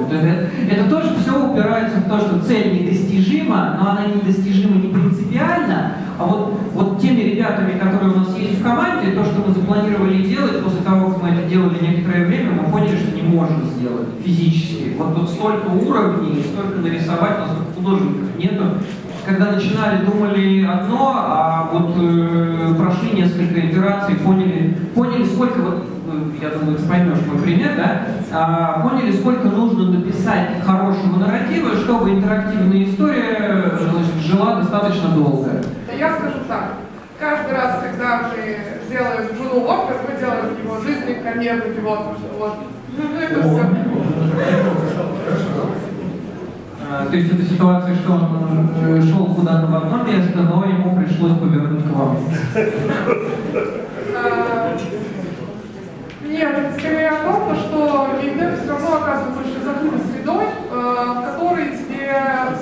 Вот 0.00 0.10
это, 0.10 0.48
это 0.70 0.88
тоже 0.88 1.16
все 1.20 1.50
упирается 1.52 1.98
в 1.98 2.08
то, 2.08 2.18
что 2.18 2.40
цель 2.40 2.80
недостижима, 2.80 3.76
но 3.78 3.90
она 3.90 4.06
недостижима 4.06 4.80
не 4.80 4.88
принципиально, 4.88 5.96
а 6.18 6.24
вот, 6.24 6.60
вот 6.72 6.98
теми 7.00 7.20
ребятами, 7.20 7.78
которые 7.78 8.12
у 8.12 8.18
нас 8.20 8.38
есть 8.38 8.60
в 8.60 8.62
команде, 8.62 9.12
то, 9.12 9.22
что 9.24 9.44
мы 9.46 9.52
запланировали 9.52 10.22
делать, 10.22 10.64
после 10.64 10.80
того, 10.80 11.10
как 11.10 11.22
мы 11.24 11.28
это 11.28 11.48
делали 11.48 11.76
некоторое 11.82 12.26
время, 12.26 12.52
мы 12.52 12.70
поняли, 12.70 12.96
что 12.96 13.14
не 13.14 13.22
можем 13.22 13.62
сделать 13.76 14.08
физически. 14.24 14.94
Вот 14.96 15.14
тут 15.14 15.28
столько 15.28 15.66
уровней, 15.68 16.42
столько 16.42 16.78
нарисовать, 16.78 17.36
у 17.36 17.40
нас 17.40 17.50
художников 17.74 18.38
нету, 18.38 18.64
когда 19.24 19.52
начинали, 19.52 20.04
думали 20.04 20.64
одно, 20.64 21.14
а 21.16 21.68
вот 21.72 21.94
э, 21.98 22.74
прошли 22.78 23.12
несколько 23.12 23.60
итераций, 23.60 24.16
поняли, 24.16 24.76
поняли, 24.94 25.24
сколько, 25.24 25.58
вот, 25.58 25.86
э, 26.08 26.42
я 26.42 26.48
думаю, 26.50 26.78
ты 26.78 26.84
поймешь 26.88 27.18
мой 27.26 27.42
пример, 27.42 27.70
да, 27.76 28.02
а, 28.32 28.88
поняли, 28.88 29.12
сколько 29.12 29.48
нужно 29.48 29.98
написать 29.98 30.62
хорошего 30.64 31.18
нарратива, 31.18 31.76
чтобы 31.76 32.10
интерактивная 32.10 32.84
история 32.84 33.78
значит, 33.78 34.14
жила 34.22 34.56
достаточно 34.56 35.10
долго. 35.10 35.62
Я 35.98 36.16
скажу 36.16 36.38
так. 36.48 36.74
Каждый 37.18 37.52
раз, 37.52 37.80
когда 37.82 38.30
мы 38.30 38.56
делаем 38.88 39.28
Джуну 39.36 39.66
Уокер, 39.66 39.96
мы 40.08 40.18
делаем 40.18 40.56
его 40.64 40.80
жизненный 40.80 41.22
карьерный 41.22 41.74
пилот. 41.74 42.16
Вот. 42.38 42.54
Ну, 42.96 43.20
это 43.20 43.42
все. 43.42 43.64
А, 46.92 47.06
То 47.06 47.16
есть 47.16 47.32
это 47.32 47.44
ситуация, 47.44 47.94
что 47.94 48.14
он 48.14 48.70
э, 48.82 49.00
шел 49.02 49.26
куда-то 49.26 49.68
в 49.68 49.76
одно 49.76 50.02
место, 50.02 50.40
но 50.42 50.64
ему 50.64 50.96
пришлось 50.96 51.38
повернуть 51.38 51.84
к 51.84 51.90
вам. 51.90 52.16
А, 54.16 54.76
Нет, 56.24 56.56
скорее 56.76 57.10
о 57.10 57.22
том, 57.22 57.54
что 57.54 58.08
геймдев 58.20 58.60
все 58.60 58.70
равно 58.70 58.96
оказывается 58.96 59.40
очень 59.40 59.64
закрытой 59.64 60.00
средой, 60.12 60.44
э, 60.44 60.72
в 60.72 61.22
которой 61.22 61.78
тебе 61.78 62.12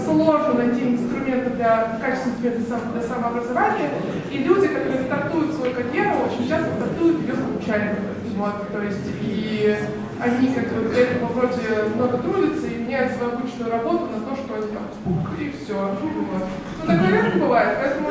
сложно 0.04 0.54
найти 0.54 0.88
инструменты 0.90 1.50
для 1.56 1.98
качественного 1.98 2.92
для 2.92 3.02
самообразования, 3.02 3.88
и 4.30 4.38
люди, 4.44 4.68
которые 4.68 5.04
стартуют 5.06 5.54
свою 5.54 5.74
карьеру, 5.74 6.10
очень 6.30 6.46
часто 6.46 6.68
стартуют 6.76 7.22
ее 7.22 7.34
случайно. 7.34 7.94
Вот, 8.36 8.70
то 8.72 8.82
есть, 8.82 9.08
и 9.22 9.74
они 10.20 10.48
как 10.54 10.72
бы 10.74 10.88
для 10.90 11.00
этого 11.02 11.26
вроде 11.32 11.92
много 11.94 12.18
трудятся 12.18 12.66
и 12.66 12.82
меняют 12.82 13.12
свою 13.12 13.32
обычную 13.32 13.70
работу 13.70 14.08
на 14.12 14.20
то, 14.26 14.34
что 14.34 14.54
они 14.54 14.66
там 14.72 14.84
пух, 15.04 15.38
и 15.38 15.50
все. 15.50 15.74
Вот. 15.74 16.44
Ну, 16.80 16.86
такое 16.86 17.10
редко 17.22 17.38
бывает, 17.38 17.78
поэтому 17.80 18.08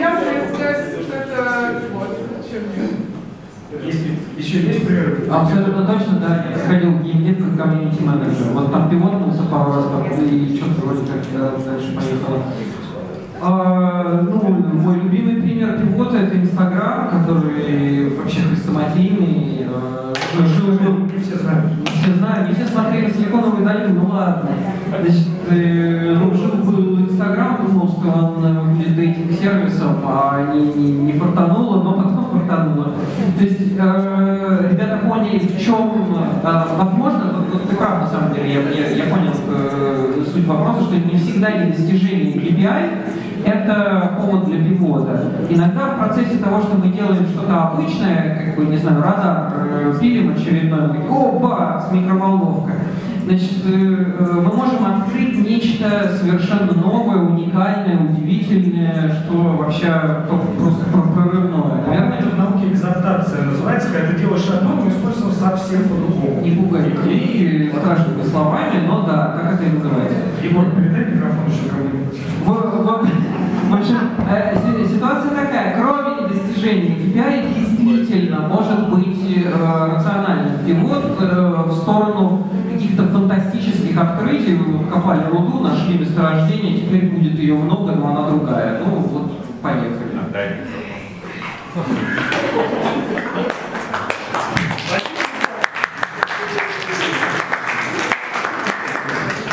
я 0.00 0.20
скорее 0.20 0.48
считаю, 0.50 1.02
что 1.02 1.16
это 1.16 1.82
вот, 1.92 2.18
чем 2.50 2.62
нет. 2.76 2.90
Есть, 3.84 4.04
еще 4.36 4.66
есть 4.66 4.84
примеры? 4.86 5.28
Абсолютно 5.30 5.86
точно, 5.86 6.18
да, 6.18 6.46
я 6.50 6.58
сходил 6.58 6.90
в 6.92 7.02
геймдев 7.04 7.38
как 7.38 7.56
комьюнити 7.70 8.02
менеджер. 8.02 8.48
Вот 8.52 8.72
там 8.72 8.90
пивотнулся 8.90 9.42
пару 9.44 9.72
раз, 9.72 9.84
там, 9.84 10.06
и 10.26 10.56
что-то 10.56 10.86
вроде 10.86 11.06
как 11.06 11.20
да, 11.32 11.50
дальше 11.72 11.94
поехало. 11.94 12.42
А, 13.42 14.22
ну, 14.28 14.38
мой 14.42 14.96
любимый 14.96 15.40
пример 15.40 15.78
пивота 15.80 16.16
это 16.18 16.36
Инстаграм, 16.36 17.10
который 17.10 18.10
вообще 18.10 18.40
хрестоматийный. 18.40 19.66
жил- 20.36 20.78
жил- 20.78 20.78
Не 20.78 20.78
все 20.78 20.99
знают. 21.50 21.88
все 22.02 22.14
знают, 22.14 22.48
не 22.48 22.54
все 22.54 22.66
смотрели 22.66 23.10
Силиконовую 23.10 23.64
долину, 23.64 24.00
ну 24.00 24.14
ладно. 24.14 24.50
Значит, 24.88 25.28
э, 25.50 26.16
ну, 26.18 26.30
был 26.30 27.00
Инстаграм, 27.00 27.66
думал, 27.66 27.88
что 27.88 28.08
он 28.10 28.44
э, 28.44 28.62
будет 28.74 28.96
дейтинг-сервисом, 28.96 29.96
а 30.04 30.52
не, 30.54 30.60
не, 30.60 30.92
не 30.92 31.12
фартануло, 31.12 31.82
но 31.82 31.92
потом 31.94 32.30
фартануло. 32.32 32.94
То 33.38 33.44
есть 33.44 33.60
э, 33.78 34.68
ребята 34.70 34.98
поняли, 35.06 35.38
в 35.38 35.60
чем, 35.60 35.92
э, 36.42 36.64
возможно, 36.76 37.34
вот, 37.36 37.52
вот 37.52 37.68
ты 37.68 37.76
прав 37.76 38.00
на 38.00 38.06
самом 38.06 38.34
деле, 38.34 38.54
я, 38.54 38.60
я, 38.60 38.96
я 38.96 39.04
понял 39.04 39.32
э, 39.48 40.24
суть 40.32 40.46
вопроса, 40.46 40.82
что 40.82 40.96
не 40.96 41.18
всегда 41.18 41.50
недостижение 41.50 42.34
KPI 42.34 42.90
это 43.44 44.12
повод 44.20 44.46
для 44.46 44.64
пивота. 44.64 45.22
Иногда 45.48 45.86
в 45.86 45.98
процессе 45.98 46.38
того, 46.38 46.60
что 46.62 46.76
мы 46.76 46.88
делаем 46.88 47.26
что-то 47.32 47.68
обычное, 47.72 48.44
как 48.46 48.56
бы, 48.56 48.70
не 48.70 48.76
знаю, 48.78 49.02
радар, 49.02 49.52
э, 49.56 49.94
пилим 50.00 50.32
очередной, 50.34 50.98
о, 51.08 51.38
бац, 51.38 51.90
микроволновка. 51.92 52.72
Значит, 53.24 53.64
э, 53.66 53.70
э, 53.70 54.32
мы 54.32 54.52
можем 54.56 54.84
открыть 54.84 55.38
нечто 55.46 56.10
совершенно 56.18 56.72
новое, 56.72 57.18
уникальное, 57.22 57.98
удивительное, 57.98 59.12
что 59.14 59.34
вообще 59.58 59.86
то- 60.28 60.42
просто 60.58 60.84
про- 60.86 61.02
прорывное. 61.02 61.84
Наверное, 61.86 62.18
Это 62.18 62.28
в 62.30 62.38
науке 62.38 62.72
экзалтация 62.72 63.44
называется, 63.44 63.88
когда 63.92 64.08
ты 64.12 64.18
делаешь 64.20 64.48
одно, 64.48 64.82
но 64.82 64.88
используешь 64.88 65.34
совсем 65.36 65.82
по-другому. 65.84 66.40
не 66.42 66.50
пугать 66.56 66.86
людей 66.88 67.72
страшными 67.72 68.22
словами, 68.24 68.86
но 68.86 69.02
да, 69.06 69.36
так 69.40 69.54
это 69.54 69.64
и 69.64 69.72
называется. 69.76 70.16
Егор, 70.42 70.64
передай 70.76 71.04
микрофон 71.14 71.46
еще 71.48 71.68
кому-нибудь. 71.70 72.18
В, 73.70 73.74
общем, 73.74 73.98
э, 74.28 74.56
си- 74.56 74.94
ситуация 74.94 75.30
такая, 75.30 75.76
кроме 75.80 76.22
недостижения 76.24 76.96
KPI 76.96 77.54
действительно 77.54 78.40
может 78.40 78.88
быть 78.92 79.16
э, 79.36 79.48
рациональным 79.48 80.58
пивот 80.66 81.16
э, 81.20 81.62
в 81.66 81.72
сторону 81.76 82.48
каких-то 82.72 83.04
фантастических 83.06 83.96
открытий. 83.96 84.56
Вы 84.56 84.72
вот 84.78 84.92
копали 84.92 85.24
руду, 85.30 85.60
нашли 85.60 85.98
месторождение, 85.98 86.80
теперь 86.80 87.10
будет 87.10 87.38
ее 87.38 87.54
много, 87.54 87.92
но 87.92 88.08
она 88.08 88.28
другая. 88.30 88.80
Ну 88.84 88.90
вот, 88.96 89.30
поехали. 89.62 90.18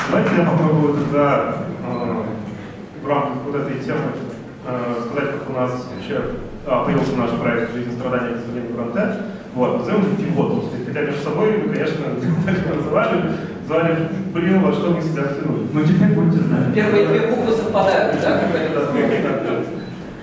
Давайте 0.09 0.35
я 0.37 0.45
попробую 0.45 0.93
тогда 0.95 1.55
э, 1.83 2.23
в 3.03 3.07
рамках 3.07 3.37
вот 3.45 3.46
этой 3.57 3.79
темы 3.79 4.11
э, 4.67 5.01
сказать, 5.05 5.31
как 5.33 5.49
у 5.49 5.53
нас 5.53 5.71
вообще 5.71 6.21
а, 6.65 6.83
появился 6.83 7.15
наш 7.15 7.31
проект 7.31 7.73
«Жизнь 7.73 7.97
страдания 7.97 8.35
к 8.35 8.41
сожалению, 8.41 8.73
фронта». 8.75 9.21
Вот, 9.55 9.79
назовем. 9.79 10.01
То 10.03 10.21
есть, 10.21 10.85
Хотя 10.87 11.01
между 11.01 11.23
собой 11.23 11.63
мы, 11.65 11.73
конечно, 11.73 12.05
так 12.45 12.55
не 12.65 12.75
называли, 12.75 13.31
звали, 13.65 13.97
блин, 14.33 14.61
во 14.61 14.71
что 14.71 14.91
мы 14.91 15.01
себя 15.01 15.23
втянули. 15.23 15.67
Ну 15.73 15.83
теперь 15.83 16.13
будете 16.13 16.43
знать. 16.43 16.73
Первые 16.73 17.07
две 17.07 17.27
буквы 17.27 17.53
совпадают, 17.53 18.21
да? 18.21 18.41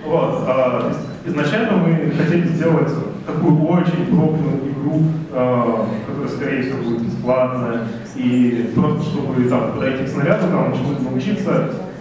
Вот, 0.07 0.45
а, 0.47 0.93
изначально 1.25 1.79
мы 1.79 2.13
хотели 2.17 2.47
сделать 2.49 2.93
такую 3.27 3.67
очень 3.67 4.07
крупную 4.07 4.59
игру, 4.71 5.03
а, 5.33 5.87
которая, 6.07 6.29
скорее 6.29 6.63
всего, 6.63 6.83
будет 6.83 7.03
бесплатная, 7.07 7.81
и 8.17 8.71
просто 8.75 9.03
чтобы 9.11 9.49
там, 9.49 9.73
подойти 9.73 10.05
к 10.05 10.09
снаряду, 10.09 10.49
там 10.49 10.75
чему-то 10.75 11.03
научиться, 11.03 11.71
ну 11.71 11.94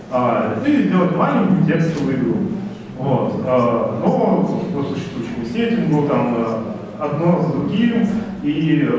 и 0.66 0.84
сделать 0.84 1.16
маленькую 1.16 1.66
текстовую 1.66 2.18
игру. 2.18 2.36
Вот. 3.00 3.44
а, 3.46 4.00
но 4.06 4.62
вот 4.74 4.88
существующему 4.90 5.46
сеттингу, 5.52 6.08
там 6.08 6.36
а, 6.38 6.76
одно 7.00 7.42
за 7.42 7.54
другим, 7.54 8.08
и 8.44 8.90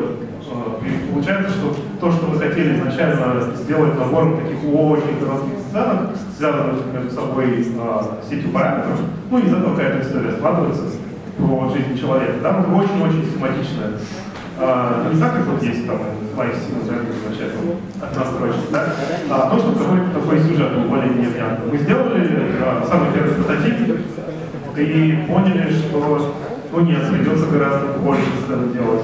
получается, 1.12 1.50
что 1.50 1.74
то, 2.00 2.12
что 2.12 2.26
мы 2.26 2.38
хотели 2.38 2.76
изначально 2.76 3.54
сделать 3.56 3.98
набором 3.98 4.36
таких 4.36 4.58
очень 4.64 5.18
коротких 5.18 5.58
сценок, 5.68 6.10
связанных 6.36 6.80
между 6.92 7.10
собой 7.10 7.46
э, 7.46 8.02
сетью 8.28 8.50
параметров, 8.50 9.00
ну, 9.30 9.38
из 9.38 9.52
этого 9.52 9.74
какая-то 9.74 10.06
история 10.06 10.32
складывается 10.32 10.82
про 11.38 11.70
жизнь 11.70 11.98
человека. 11.98 12.34
Там 12.42 12.60
это 12.60 12.70
очень-очень 12.70 13.30
схематичная. 13.30 13.92
А, 14.58 15.10
не 15.12 15.18
так, 15.18 15.32
как 15.34 15.46
вот 15.46 15.62
есть 15.62 15.86
там 15.86 15.98
да, 16.36 16.44
изначально 16.44 17.08
от 18.00 18.16
нас 18.16 18.28
строчек, 18.28 18.70
да? 18.70 18.92
а 19.30 19.58
что 19.58 19.72
какой-то 19.72 20.20
такой 20.20 20.40
сюжет 20.40 20.72
более-менее 20.88 21.30
внятный. 21.30 21.72
Мы 21.72 21.78
сделали 21.78 22.52
а, 22.62 22.86
самый 22.88 23.12
первый 23.12 23.34
прототип 23.34 23.74
и 24.76 25.24
поняли, 25.28 25.72
что 25.72 26.34
ну 26.72 26.80
нет, 26.80 27.08
придется 27.08 27.46
гораздо 27.46 27.98
больше 27.98 28.26
сцены 28.44 28.72
делать. 28.72 29.02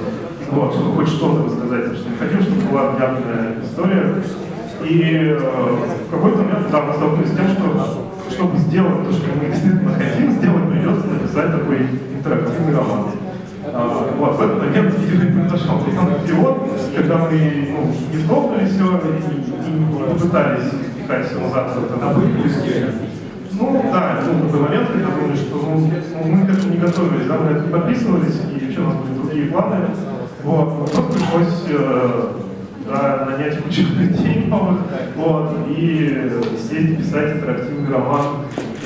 Вот, 0.50 0.74
чтобы 0.74 0.96
хоть 0.96 1.08
что-то 1.08 1.44
рассказать, 1.44 1.96
что 1.96 2.10
не 2.10 2.16
хотим, 2.16 2.42
чтобы 2.42 2.62
была 2.70 2.90
внятная 2.90 3.54
история. 3.62 4.14
И 4.82 5.36
э, 5.38 5.38
в 5.38 6.10
какой-то 6.10 6.38
момент 6.38 6.70
да, 6.72 6.80
мы 6.82 6.94
столкнулись 6.94 7.30
с 7.30 7.36
тем, 7.36 7.48
что 7.50 8.10
чтобы 8.30 8.58
сделать 8.58 9.06
то, 9.06 9.12
что 9.12 9.26
мы 9.36 9.50
действительно 9.50 9.92
хотим 9.92 10.32
сделать, 10.32 10.70
придется 10.70 11.06
написать 11.06 11.52
такой 11.52 11.86
интерактивный 12.14 12.74
роман. 12.74 13.06
А, 13.66 14.14
вот, 14.18 14.38
в 14.38 14.42
этот 14.42 14.58
момент 14.58 14.94
произошел 14.94 15.80
пилот, 16.26 16.58
когда 16.96 17.18
мы 17.18 17.68
ну, 17.70 18.16
не 18.16 18.22
столкнули 18.24 18.64
все 18.66 18.84
и, 18.84 19.68
и 19.68 19.72
не 19.72 20.14
попытались 20.14 20.70
пихать 20.98 21.26
все 21.26 21.40
назад. 21.40 21.76
А 22.00 22.14
были 22.14 23.10
ну 23.60 23.84
да, 23.92 24.18
это 24.18 24.32
был 24.32 24.46
такой 24.46 24.60
момент, 24.60 24.88
когда 24.88 25.10
думали, 25.10 25.36
что 25.36 25.56
ну, 25.56 26.34
мы 26.34 26.46
к 26.46 26.50
этому 26.50 26.72
не 26.72 26.78
готовились, 26.78 27.26
да, 27.26 27.36
мы 27.36 27.50
это 27.50 27.60
не 27.66 27.70
подписывались, 27.70 28.40
и 28.48 28.64
вообще 28.64 28.80
у 28.80 28.84
нас 28.84 28.96
были 28.96 29.18
другие 29.18 29.46
планы. 29.46 29.76
Вот, 30.42 30.78
но 30.78 30.86
просто 30.86 31.12
пришлось 31.12 31.64
э, 31.68 32.32
да, 32.88 33.28
нанять 33.30 33.62
кучу 33.62 33.82
людей 33.98 34.46
новых, 34.46 34.78
вот, 35.14 35.52
и 35.68 36.30
сесть 36.56 36.96
писать 36.96 37.36
интерактивный 37.36 37.92
роман 37.92 38.26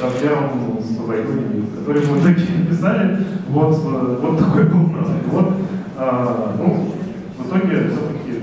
размером 0.03 0.81
с 0.81 0.94
войной, 1.07 1.65
который 1.79 2.07
мы 2.07 2.19
итоге 2.19 2.49
написали. 2.59 3.25
Вот, 3.49 3.77
вот 3.77 4.39
такой 4.39 4.65
был 4.65 4.85
у 4.85 4.97
нас 4.97 5.09
вот. 5.27 5.55
А, 5.97 6.55
ну, 6.59 6.93
в 7.39 7.49
итоге 7.49 7.89
все-таки 7.89 8.43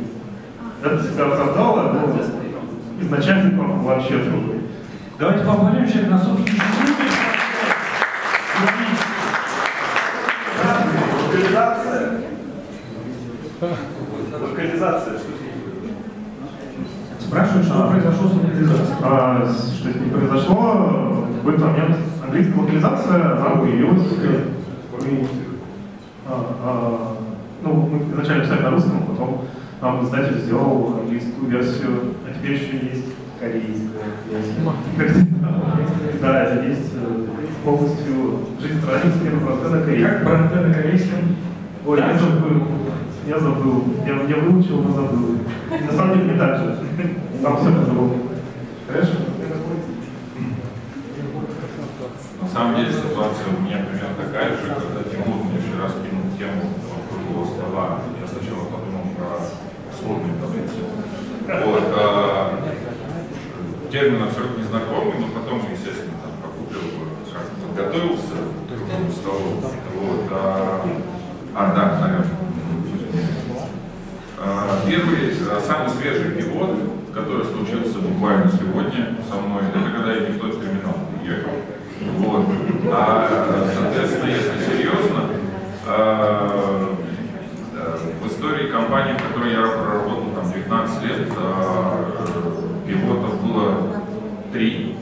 это 0.83 1.03
себя 1.03 1.25
оправдало, 1.25 1.93
но 1.93 3.01
изначально 3.01 3.57
план 3.57 3.79
вообще 3.79 4.23
другой. 4.23 4.61
Давайте 5.19 5.45
поговорим 5.45 5.87
человек 5.87 6.11
на 6.11 6.17
собственном 6.17 6.67
Локализация. 11.27 12.21
Локализация, 14.41 15.13
что 15.17 15.41
Спрашивают, 17.19 17.65
что 17.65 17.87
произошло 17.87 18.27
с 18.27 18.33
локализацией. 18.33 18.97
А, 19.03 19.47
что 19.47 19.91
с 19.91 19.95
ней 19.95 20.09
произошло, 20.09 20.55
в 20.55 21.37
какой-то 21.37 21.65
момент 21.65 21.97
английская 22.31 22.61
локализация, 22.61 23.35
а, 26.25 26.55
а, 26.63 27.17
ну, 27.61 27.73
мы 27.73 28.13
изначально 28.13 28.43
писали 28.45 28.61
на 28.61 28.69
русском, 28.71 29.03
потом 29.05 29.41
нам 29.81 30.05
издатель 30.05 30.39
сделал 30.39 30.99
английскую 31.01 31.49
версию, 31.49 32.15
а 32.25 32.33
теперь 32.33 32.53
еще 32.53 32.73
есть 32.73 33.05
корейская 33.37 33.81
Да, 36.21 36.43
это 36.43 36.67
есть 36.67 36.93
э, 36.93 37.25
полностью 37.65 38.39
жизнь 38.61 38.79
страницы 38.79 39.17
Бранте 39.43 39.67
на 39.67 39.81
корейском. 39.81 40.11
Как 40.11 40.23
Бранте 40.23 40.55
на 40.55 40.73
корейском? 40.73 41.19
Ой, 41.85 41.99
я 41.99 42.17
забыл. 42.17 42.67
Я 43.27 43.39
забыл. 43.39 43.83
Я, 44.05 44.35
я 44.35 44.43
выучил, 44.43 44.83
но 44.83 44.93
забыл. 44.93 45.37
На 45.69 45.91
самом 45.91 46.17
деле 46.17 46.33
не 46.33 46.39
так 46.39 46.57
же. 46.57 46.77
Там 47.41 47.57
все 47.57 47.71
по-другому. 47.71 48.17
Хорошо? 48.87 49.13
На 52.40 52.40
самом 52.51 52.75
деле 52.75 52.91
ситуация 52.91 53.47
у 53.47 53.61
меня 53.63 53.77
примерно 53.79 54.15
такая 54.19 54.51
же, 54.51 54.75
когда 54.75 55.07
Тимур 55.07 55.45
мне 55.45 55.59
вчера 55.63 55.87
скинул 55.87 56.27
тему 56.37 56.67
круглого 57.07 57.45
стола. 57.47 58.01
Я 58.19 58.27
сначала 58.27 58.65
подумал 58.67 59.07
про 59.15 59.39
сложные 59.95 60.35
таблицы. 60.35 60.83
Вот, 61.47 61.83
а, 61.95 62.59
термин 63.89 64.23
абсолютно 64.23 64.61
незнакомый, 64.61 65.13
но 65.19 65.27
потом, 65.27 65.61
естественно, 65.71 66.19
там 66.23 66.33
покупил, 66.43 66.81
как 67.31 67.47
подготовился 67.63 68.35
к 68.35 68.67
другому 68.67 69.11
столу. 69.11 69.63
Вот, 69.95 70.27
а, 70.31 70.85
а, 71.55 71.73
да, 71.73 71.99
наверное. 72.01 72.27
А, 74.39 74.81
первый, 74.85 75.31
а, 75.49 75.61
самый 75.61 75.89
свежий 75.89 76.31
пивот, 76.31 76.75
который 77.13 77.45
случился 77.45 77.99
буквально 77.99 78.51
сегодня 78.51 79.15
со 79.29 79.35
мной, 79.35 79.63
это 79.69 79.91
когда 79.91 80.13
я 80.13 80.27
не 80.27 80.37
в 80.37 80.39
тот 80.39 80.59
терминал 80.59 80.95
ехал. 81.23 81.51
Вот. 82.17 82.47
А, 82.91 83.67
соответственно, 83.75 84.29
если 84.29 84.65
серьезно, 84.65 85.29
а, 85.87 86.95
в 88.21 88.27
истории 88.27 88.71
компании, 88.71 89.13
в 89.13 89.27
которой 89.27 89.51
я 89.51 89.61
проработал 89.61 90.31
там 90.35 90.51
19 90.51 91.03
лет, 91.03 91.27
пилотов 92.87 93.43
было 93.43 94.03
три. 94.51 94.97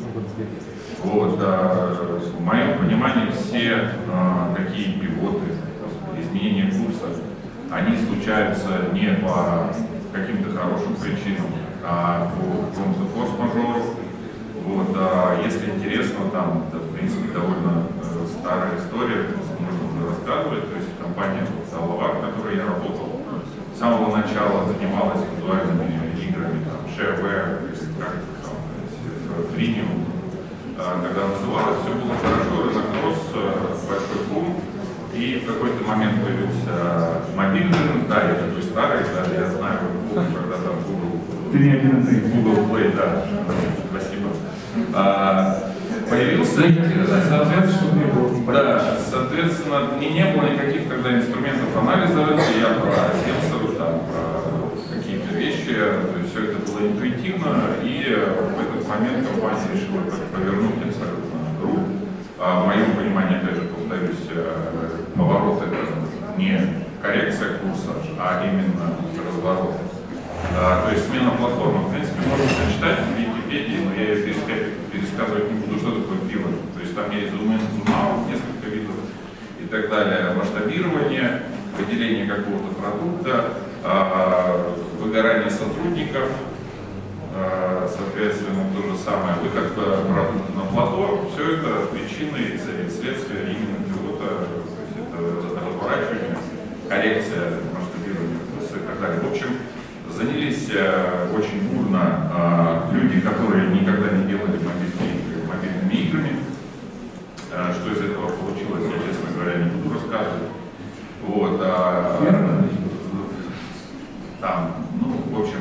Вот, 1.03 1.39
а, 1.41 2.19
в 2.37 2.41
моем 2.41 2.77
понимании 2.77 3.31
все 3.31 3.91
а, 4.11 4.53
такие 4.55 4.99
пивоты, 4.99 5.45
изменения 6.19 6.65
курса, 6.65 7.21
они 7.71 7.95
случаются 8.19 8.67
не 8.93 9.15
по 9.23 9.71
каким-то 10.11 10.51
хорошим 10.57 10.95
причинам, 10.95 11.47
а 11.83 12.29
по 12.35 12.67
какому-то 12.67 13.05
форс-мажору. 13.15 13.95
Вот, 14.65 14.89
а 14.95 15.41
если 15.43 15.71
интересно, 15.71 16.29
там, 16.31 16.65
это, 16.67 16.79
в 16.79 16.93
принципе, 16.93 17.31
довольно 17.33 17.87
э, 18.03 18.27
старая 18.39 18.77
история, 18.77 19.27
можно 19.59 20.09
рассказывать. 20.09 20.69
То 20.69 20.75
есть 20.75 20.89
компания 21.01 21.47
Салавар, 21.71 22.17
в 22.17 22.21
которой 22.21 22.57
я 22.57 22.65
работал, 22.65 23.21
с 23.73 23.79
самого 23.79 24.17
начала 24.17 24.67
занималась 24.67 25.21
визуальными 25.37 25.87
играми, 26.21 26.65
там, 26.65 26.85
shareware, 26.91 27.71
как 27.99 28.15
там, 28.43 28.55
Freemium, 29.55 30.05
когда 30.75 31.27
называлось, 31.29 31.79
все 31.81 31.93
было 31.93 32.15
хорошо, 32.19 32.67
разогрос, 32.67 33.85
большой 33.87 34.25
бум, 34.29 34.55
и 35.13 35.41
в 35.43 35.47
какой-то 35.47 35.83
момент 35.85 36.23
появился 36.23 37.21
мобильный, 37.35 38.07
да, 38.19 38.29
я 38.29 38.35
такой 38.35 38.63
старый, 38.63 39.03
да, 39.15 39.21
я 39.33 39.49
знаю, 39.49 39.79
когда 40.13 40.57
там 40.57 40.75
Google, 40.87 41.19
Ты 41.51 41.59
не 41.59 41.71
один 41.71 42.03
Google 42.03 42.65
Play, 42.65 42.95
да, 42.95 43.23
спасибо. 43.89 44.29
А, 44.93 45.71
появился, 46.09 46.61
соответственно, 47.29 48.19
да, 48.47 48.97
соответственно, 49.09 49.99
не, 49.99 50.09
не 50.09 50.25
было 50.33 50.49
никаких 50.49 50.89
тогда 50.89 51.15
инструментов 51.15 51.75
анализа, 51.77 52.19
я 52.59 52.79
про 52.81 52.91
сенсоры, 53.23 53.75
там, 53.77 54.01
про 54.09 54.95
какие-то 54.95 55.35
вещи, 55.35 55.73
то 55.73 56.19
есть 56.19 56.31
все 56.31 56.51
это 56.51 56.71
было 56.71 56.87
интуитивно, 56.87 57.55
и 57.83 58.15
в 58.15 58.59
этот 58.59 58.87
момент 58.87 59.27
компания 59.27 59.69
решила 59.73 60.01
повернуть 60.35 60.87
абсолютно 60.87 61.39
руку. 61.61 61.89
А 62.41 62.63
в 62.63 62.67
моем 62.67 62.95
понимании, 62.95 63.37
опять 63.37 63.55
же, 63.55 63.61
повторюсь, 63.63 64.29
э, 64.31 64.69
поворот 65.15 65.61
это 65.61 66.37
не 66.37 66.78
коррекция 67.01 67.57
курса, 67.59 67.95
а 68.19 68.45
именно 68.45 68.95
разворот. 69.25 69.75
А, 70.57 70.85
то 70.85 70.91
есть 70.91 71.07
смена 71.07 71.31
платформы, 71.31 71.87
в 71.87 71.91
принципе, 71.91 72.21
можно 72.27 72.45
прочитать 72.45 72.99
в 73.07 73.17
Википедии, 73.17 73.85
но 73.85 73.93
я 73.93 74.13
ее 74.13 74.33
пересказывать 74.91 75.51
не 75.51 75.59
буду, 75.59 75.79
что 75.79 76.01
такое 76.01 76.19
пиво. 76.29 76.49
То 76.73 76.79
есть 76.81 76.95
там 76.95 77.11
есть 77.11 77.31
зум 77.31 77.59
зум 77.59 78.27
несколько 78.27 78.69
видов 78.69 78.95
и 79.61 79.65
так 79.67 79.89
далее. 79.89 80.33
Масштабирование, 80.33 81.43
выделение 81.77 82.27
какого-то 82.27 82.73
продукта, 82.75 83.53
а, 83.83 84.75
выгорание 84.99 85.49
сотрудников, 85.49 86.29
а, 87.35 87.87
соответственно, 87.87 88.65
то 88.75 88.89
же 88.89 88.97
самое, 88.97 89.35
выход 89.41 89.73
продукта 89.73 90.51
на 90.55 90.65
плато, 90.65 91.29
все 91.33 91.55
это 91.55 91.85
причины 91.87 92.37
и 92.37 92.57
следствия 92.89 93.53
именно 93.53 93.85
пилота, 93.87 94.47
то 94.47 94.81
есть 94.83 94.97
это 94.97 95.65
разворачивание, 95.65 96.37
коррекция 96.89 97.61
масштабирования 97.71 98.39
и 98.59 98.87
так 98.87 98.99
далее. 98.99 99.21
В 99.21 99.31
общем, 99.31 99.47
занялись 100.11 100.69
э, 100.73 101.29
очень 101.37 101.69
бурно 101.69 102.31
э, 102.91 102.95
люди, 102.95 103.21
которые 103.21 103.69
никогда 103.69 104.09
не 104.09 104.25
делали 104.25 104.57
мобильные 104.57 105.21
игры, 105.21 105.47
мобильными 105.47 105.93
играми. 105.93 106.39
Э, 107.53 107.71
что 107.73 107.93
из 107.93 108.09
этого 108.09 108.31
получилось, 108.31 108.83
я, 108.89 109.07
честно 109.07 109.29
говоря, 109.37 109.63
не 109.63 109.69
буду 109.69 109.93
рассказывать. 109.93 110.49
Вот, 111.27 111.59
а, 111.61 112.17
там, 114.41 114.71
ну, 114.99 115.37
в 115.37 115.41
общем, 115.41 115.59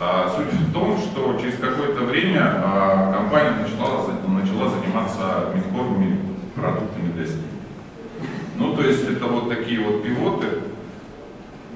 а, 0.00 0.34
суть 0.34 0.52
в 0.52 0.72
том, 0.72 0.98
что 0.98 1.38
через 1.40 1.58
какое-то 1.58 2.02
время 2.04 2.40
а, 2.42 3.12
компания 3.12 3.52
начала, 3.62 4.08
начала 4.26 4.70
заниматься 4.70 5.52
мидкорными 5.54 6.18
продуктами 6.54 7.12
для 7.12 7.24
Steam. 7.24 7.56
Ну, 8.58 8.74
то 8.74 8.82
есть 8.82 9.04
это 9.08 9.26
вот 9.26 9.48
такие 9.48 9.80
вот 9.80 10.02
пивоты, 10.02 10.46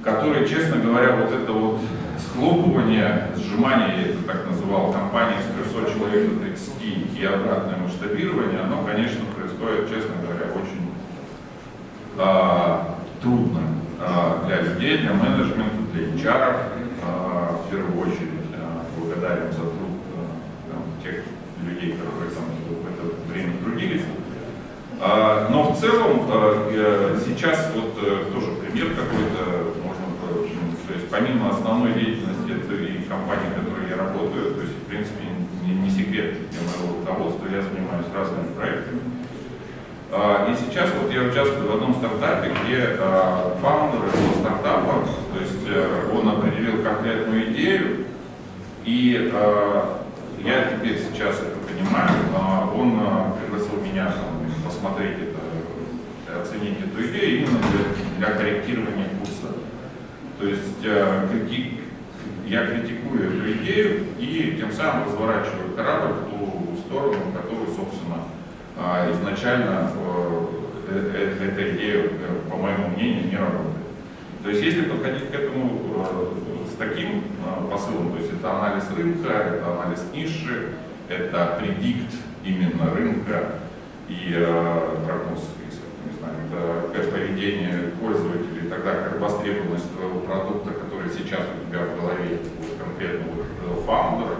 который, 0.02 0.48
честно 0.48 0.76
говоря, 0.76 1.16
вот 1.16 1.32
это 1.32 1.52
вот 1.52 1.80
схлопывание, 2.18 3.28
сжимание, 3.36 3.96
я 3.96 4.08
это 4.10 4.22
так 4.26 4.46
называл, 4.48 4.92
компании 4.92 5.36
с 5.40 5.72
300 5.72 5.92
человек 5.92 6.30
до 6.30 6.40
30 6.46 7.18
и 7.18 7.24
обратное 7.24 7.76
масштабирование, 7.76 8.60
оно, 8.60 8.82
конечно, 8.84 9.20
происходит, 9.36 9.88
честно 9.90 10.14
говоря, 10.22 10.52
очень 10.52 10.90
а, 12.16 12.98
трудно 13.22 13.60
а, 14.00 14.44
для 14.46 14.60
людей, 14.62 14.98
для 14.98 15.12
менеджмента, 15.12 15.82
для 15.92 16.06
HR, 16.08 16.56
а, 17.02 17.60
в 17.64 17.70
первую 17.70 18.00
очередь. 18.00 18.30
А, 18.54 18.84
благодарен 18.98 19.52
за 19.52 19.58
труд 19.58 20.00
а, 20.16 20.70
там, 20.70 20.82
тех 21.02 21.24
людей, 21.62 21.92
которые 21.92 22.30
там 22.30 22.44
в 22.44 22.86
это 22.88 23.32
время 23.32 23.54
трудились. 23.62 24.02
А, 25.00 25.48
но 25.50 25.72
в 25.72 25.80
целом 25.80 26.26
а, 26.28 27.18
сейчас 27.24 27.70
вот 27.74 27.96
э, 28.02 28.24
тоже 28.34 28.52
пример 28.60 28.88
какой-то 28.90 29.72
можно, 29.82 30.04
э, 30.28 30.46
то 30.86 30.92
есть 30.92 30.99
помимо 31.10 31.50
основной 31.50 31.94
деятельности 31.94 32.52
этой 32.52 33.02
компании, 33.08 33.50
в 33.50 33.64
которой 33.64 33.88
я 33.90 33.96
работаю, 33.96 34.54
то 34.54 34.60
есть 34.62 34.74
в 34.74 34.86
принципе 34.86 35.24
не, 35.66 35.74
не 35.74 35.90
секрет 35.90 36.36
для 36.50 36.60
моего 36.60 37.00
руководства, 37.00 37.46
я 37.50 37.62
занимаюсь 37.62 38.06
разными 38.14 38.54
проектами. 38.54 39.00
А, 40.12 40.50
и 40.50 40.56
сейчас 40.56 40.90
вот 41.00 41.12
я 41.12 41.22
участвую 41.22 41.70
в 41.70 41.74
одном 41.74 41.94
стартапе, 41.94 42.50
где 42.64 42.96
а, 42.98 43.56
фаундер 43.60 44.08
этого 44.08 44.40
стартапа, 44.40 45.06
то 45.34 45.40
есть 45.40 45.66
э, 45.68 46.10
он 46.12 46.28
определил 46.28 46.82
конкретную 46.82 47.52
идею, 47.52 48.06
и 48.84 49.30
а, 49.32 50.02
я 50.44 50.72
теперь 50.72 50.98
сейчас 50.98 51.36
это 51.40 51.56
понимаю, 51.68 52.10
он 52.74 52.98
пригласил 53.38 53.80
меня 53.82 54.12
посмотреть 54.64 55.16
это, 55.18 56.40
оценить 56.40 56.78
эту 56.78 57.06
идею 57.06 57.40
именно 57.40 57.58
для, 57.58 58.28
для 58.28 58.36
корректирования 58.36 59.08
курса. 59.18 59.59
То 60.40 60.46
есть 60.46 60.80
критик, 61.30 61.80
я 62.46 62.66
критикую 62.66 63.28
эту 63.28 63.52
идею 63.62 64.06
и 64.18 64.56
тем 64.58 64.72
самым 64.72 65.08
разворачиваю 65.08 65.74
корабль 65.76 66.14
в 66.14 66.30
ту 66.30 66.78
сторону, 66.78 67.18
которую, 67.36 67.66
собственно, 67.66 68.24
а, 68.78 69.12
изначально 69.12 69.90
э, 69.94 70.46
э, 70.88 71.34
э, 71.40 71.46
эта 71.48 71.76
идея, 71.76 72.08
по 72.50 72.56
моему 72.56 72.88
мнению, 72.88 73.28
не 73.28 73.36
работает. 73.36 73.84
То 74.42 74.48
есть 74.48 74.62
если 74.62 74.82
подходить 74.82 75.30
к 75.30 75.34
этому 75.34 76.06
с 76.66 76.76
таким 76.78 77.24
посылом, 77.70 78.12
то 78.12 78.18
есть 78.18 78.32
это 78.32 78.50
анализ 78.50 78.84
рынка, 78.96 79.28
это 79.28 79.66
анализ 79.78 80.02
ниши, 80.14 80.70
это 81.10 81.58
предикт 81.60 82.14
именно 82.42 82.94
рынка 82.94 83.56
и 84.08 84.32
прогноз 85.04 85.46
не 86.06 86.18
знаю, 86.18 86.90
это 86.94 87.10
поведение 87.10 87.90
пользователей, 88.00 88.59
тогда 88.80 89.02
как 89.02 89.20
востребованность 89.20 89.92
твоего 89.94 90.20
продукта, 90.20 90.70
который 90.70 91.10
сейчас 91.10 91.40
у 91.40 91.68
тебя 91.68 91.84
в 91.84 92.00
голове, 92.00 92.38
вот 92.58 92.86
конкретно 92.86 93.26
вот 93.32 93.84
фаундера, 93.84 94.36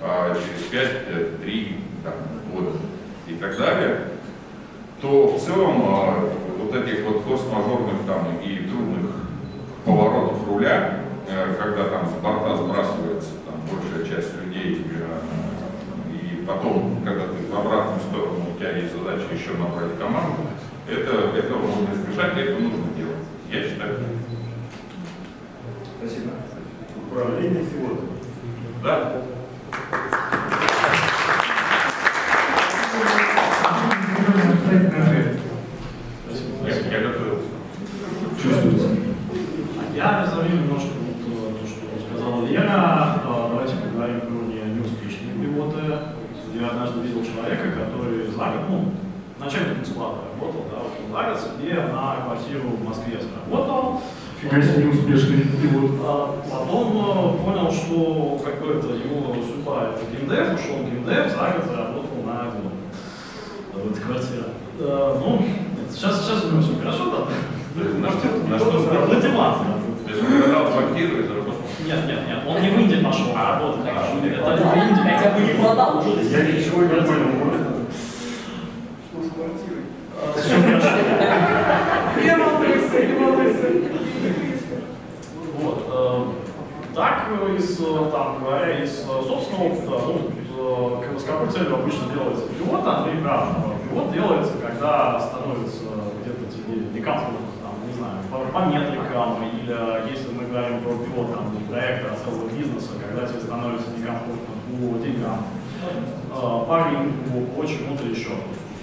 а 0.00 0.34
через 0.34 0.88
5-3 1.44 1.76
года 2.52 2.70
и 3.26 3.34
так 3.34 3.56
далее, 3.56 3.98
то 5.00 5.36
в 5.36 5.40
целом 5.40 5.82
а, 5.88 6.28
вот 6.58 6.74
этих 6.74 7.04
вот 7.04 7.22
форс-мажорных 7.22 8.06
там 8.06 8.38
и 8.42 8.68
трудных 8.68 9.10
поворотов 9.84 10.46
руля, 10.48 11.00
э, 11.28 11.54
когда 11.60 11.84
там 11.88 12.06
с 12.06 12.22
борта 12.22 12.56
сбрасывается 12.56 13.30
там, 13.46 13.60
большая 13.68 14.06
часть 14.08 14.34
людей, 14.40 14.86
э, 14.90 16.12
и 16.12 16.44
потом, 16.46 17.02
когда 17.04 17.26
ты 17.26 17.52
в 17.52 17.58
обратную 17.58 18.00
сторону, 18.00 18.44
у 18.54 18.58
тебя 18.58 18.76
есть 18.76 18.92
задача 18.92 19.26
еще 19.34 19.50
набрать 19.58 19.98
команду, 19.98 20.42
это, 20.88 21.36
этого 21.36 21.58
можно 21.58 21.94
избежать, 21.94 22.36
и 22.36 22.40
это 22.40 22.60
нужно 22.60 22.84
делать. 22.96 23.01
Я 23.52 23.62
считаю. 23.68 23.98
Спасибо. 25.98 26.30
Управление 27.06 27.66
пилотом. 27.66 28.08
Да. 28.82 29.12
Я, 36.64 36.74
я 36.76 37.08
готовился. 37.08 37.48
Чувствуется. 38.42 38.88
Я 39.94 40.22
разовью 40.22 40.56
немножко 40.56 40.88
вот, 41.28 41.60
то, 41.60 41.66
что 41.66 42.06
сказала 42.08 42.46
Лена. 42.46 43.20
А, 43.22 43.48
давайте 43.50 43.76
поговорим 43.76 44.20
про 44.22 44.30
не, 44.30 44.76
неуспешные 44.76 45.34
пилоты. 45.34 45.82
Я 46.58 46.68
однажды 46.68 47.00
видел 47.00 47.22
человека, 47.22 47.64
который 47.72 48.28
за 48.28 48.38
год, 48.38 48.70
ну, 48.70 48.92
начальник 49.38 49.86
склада 49.86 50.22
работал, 50.32 50.66
да, 50.70 50.78
вот 50.78 50.92
он 51.04 51.12
за 51.12 51.30
год 51.30 51.40
себе 51.40 51.74
на 51.74 52.16
квартиру 52.24 52.68
в 52.68 52.84
Москве 52.84 53.18
заработал. 53.20 54.02
Фига 54.52 54.62
себе 54.62 54.84
неуспешный 54.84 55.46
пилот. 55.62 55.92
А 56.04 56.36
потом 56.50 56.92
э, 56.92 57.42
понял, 57.42 57.72
что 57.72 58.38
какой-то 58.44 58.88
его 58.88 59.32
это 59.32 60.04
геймдев, 60.12 60.54
ушел 60.54 60.76
в 60.76 60.84
геймдев, 60.84 61.32
за 61.32 61.56
год 61.56 61.64
заработал 61.66 62.18
на 62.26 62.42
один 62.42 62.68
в 63.72 63.90
этой 63.90 64.02
квартире. 64.02 64.44
Э, 64.78 65.18
ну, 65.20 65.42
сейчас, 65.90 66.22
сейчас 66.22 66.44
у 66.44 66.50
него 66.50 66.60
все 66.60 66.76
хорошо, 66.76 67.04
да? 67.10 67.18
На 67.98 68.10
что, 68.10 68.26
на 68.46 68.58
что 68.58 68.78
заработал? 68.80 69.14
Мотивация. 69.14 69.66
То 70.04 70.10
есть 70.10 70.22
он 70.22 70.42
продал 70.42 70.66
квартиру 70.66 71.16
и 71.16 71.26
заработал? 71.26 71.54
Нет, 71.86 72.06
нет, 72.06 72.18
нет, 72.28 72.38
он 72.46 72.62
не 72.62 72.68
в 72.68 72.80
Индию 72.80 73.04
пошел, 73.04 73.26
а 73.34 73.58
работать. 73.58 73.86
Это 73.86 73.96
не 73.96 74.20
в 74.20 74.88
Индию. 74.88 75.16
Хотя 75.16 75.30
бы 75.30 75.40
не 75.40 75.54
продал 75.54 75.98
уже. 75.98 76.22
Я 76.24 76.44
ничего 76.44 76.82
не 76.82 76.88
понял. 76.88 77.06
Все 80.36 80.54
хорошо. 80.60 80.88
Не 82.22 82.36
волнуйся, 82.36 83.06
не 83.06 83.14
волнуйся. 83.14 83.68
Вот. 85.62 85.86
э, 85.88 86.94
Так, 86.94 87.26
э, 87.30 87.56
из, 87.56 87.80
э, 87.80 88.10
там, 88.12 88.42
говоря, 88.42 88.82
из 88.82 89.00
э, 89.00 89.22
собственного 89.26 89.64
опыта, 89.64 89.90
ну, 90.06 90.30
э, 90.58 91.02
как 91.02 91.14
бы 91.14 91.20
с 91.20 91.24
какой 91.24 91.48
целью 91.48 91.74
обычно 91.74 92.08
делается 92.12 92.44
прав. 93.22 93.48
Пилот 93.88 94.12
делается, 94.12 94.54
когда 94.60 95.20
становится 95.20 95.84
где-то 96.22 96.44
тебе 96.52 96.86
некомфортно, 96.94 97.38
там, 97.62 97.86
не 97.86 97.94
знаю, 97.94 98.18
по, 98.30 98.58
метрикам, 98.66 99.42
или 99.42 100.10
если 100.10 100.32
мы 100.32 100.44
говорим 100.46 100.80
про 100.82 100.92
пилот 100.92 101.34
там, 101.34 101.54
не 101.54 101.64
проекта, 101.64 102.12
а 102.12 102.24
целого 102.24 102.48
бизнеса, 102.48 102.90
когда 103.00 103.26
тебе 103.26 103.40
становится 103.40 103.90
некомфортно 103.96 104.54
по 104.70 104.98
деньгам, 104.98 105.46
э, 105.82 106.64
по 106.68 106.84
рынку, 106.84 107.46
по 107.56 107.66
чему-то 107.66 108.04
еще. 108.06 108.30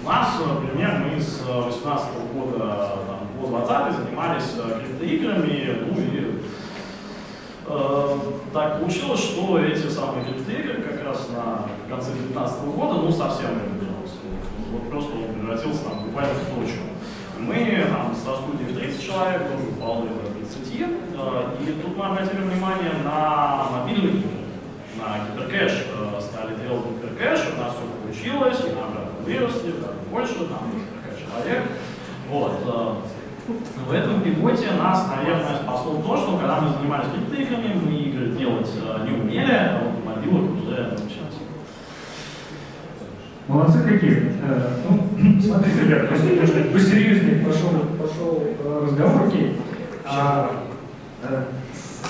У 0.02 0.08
нас, 0.08 0.28
например, 0.38 1.04
мы 1.04 1.20
с 1.20 1.40
2018 1.40 2.08
года 2.34 2.98
там, 3.06 3.18
по 3.40 3.58
20 3.58 3.96
занимались 3.96 4.54
э, 4.56 4.80
криптоиграми, 4.80 5.84
ну 5.86 6.00
и 6.00 6.40
э, 7.66 8.18
так 8.52 8.80
получилось, 8.80 9.20
что 9.20 9.58
эти 9.58 9.88
самые 9.88 10.24
криптоигры 10.24 10.82
как 10.82 11.04
раз 11.04 11.28
на 11.28 11.66
конце 11.88 12.12
2019 12.12 12.64
года, 12.64 12.94
ну 13.02 13.10
совсем 13.10 13.50
не 13.50 13.68
выделился. 13.68 14.19
Вот 14.70 14.88
просто 14.90 15.12
он 15.16 15.34
превратился 15.34 15.84
там 15.84 16.04
буквально 16.04 16.34
в 16.34 16.44
точку. 16.54 16.82
Мы 17.38 17.86
там 17.90 18.14
со 18.14 18.36
студией 18.42 18.72
в 18.72 18.78
30 18.78 19.02
человек, 19.04 19.42
ну, 19.50 19.70
упало 19.72 20.04
до 20.04 20.30
30, 20.38 20.80
э, 20.80 21.62
и 21.62 21.82
тут 21.82 21.96
мы 21.96 22.04
обратили 22.04 22.42
внимание 22.42 22.92
на 23.02 23.66
мобильные 23.72 24.10
игры, 24.12 24.30
на 24.98 25.24
гиперкэш. 25.26 25.86
Э, 25.96 26.20
стали 26.20 26.54
делать 26.56 26.84
гиперкэш, 26.86 27.40
у 27.54 27.60
нас 27.60 27.74
все 27.74 27.86
получилось, 28.02 28.60
и 28.60 28.74
нам 28.74 28.92
выросли, 29.24 29.74
больше, 30.10 30.34
там 30.46 30.70
человек. 31.18 31.64
Вот. 32.28 32.60
э, 32.66 32.94
В 33.88 33.92
этом 33.92 34.20
пивоте 34.20 34.70
нас, 34.72 35.08
наверное, 35.08 35.56
спасло 35.62 35.96
то, 35.96 36.16
что 36.16 36.36
когда 36.36 36.60
мы 36.60 36.72
занимались 36.76 37.06
криптоиграми, 37.12 37.74
мы 37.74 37.92
игры 37.92 38.26
делать 38.38 38.70
не 39.04 39.12
умели, 39.18 39.50
а 39.52 39.80
вот 39.82 40.04
на 40.04 40.14
мобилах 40.14 40.62
уже 40.62 40.76
научились. 40.88 41.40
Молодцы 43.50 43.80
какие. 43.82 44.32
Э, 44.44 44.76
Ну, 44.88 45.40
смотрите, 45.42 45.84
ребят, 45.84 46.08
просто 46.08 46.26
немножко 46.26 46.60
посерьезнее 46.72 47.44
пошел, 47.44 47.70
пошел 47.98 48.44
э, 48.46 48.86
разговор, 48.86 49.26
окей. 49.26 49.56
А, 50.06 50.50
э, 51.24 51.42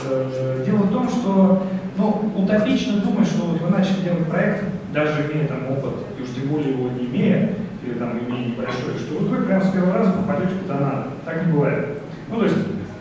э, 0.04 0.64
дело 0.66 0.82
в 0.82 0.92
том, 0.92 1.08
что 1.08 1.66
ну, 1.96 2.32
утопично 2.36 3.00
думать, 3.00 3.26
что 3.26 3.46
вот 3.46 3.60
вы 3.62 3.70
начали 3.70 4.02
делать 4.04 4.26
проект, 4.26 4.64
даже 4.92 5.32
имея 5.32 5.48
там 5.48 5.70
опыт, 5.70 5.94
и 6.18 6.22
уж 6.22 6.28
тем 6.28 6.48
более 6.48 6.72
его 6.72 6.90
не 6.90 7.06
имея, 7.06 7.54
или 7.86 7.94
там 7.94 8.18
имея 8.18 8.48
небольшой, 8.48 8.98
что 8.98 9.20
вот 9.20 9.30
вы 9.30 9.38
прямо 9.38 9.64
с 9.64 9.70
первого 9.70 9.94
раза 9.94 10.12
попадете 10.12 10.52
куда 10.62 10.78
надо. 10.78 11.06
Так 11.24 11.46
не 11.46 11.52
бывает. 11.54 12.02
Ну, 12.28 12.36
то 12.36 12.44
есть, 12.44 12.56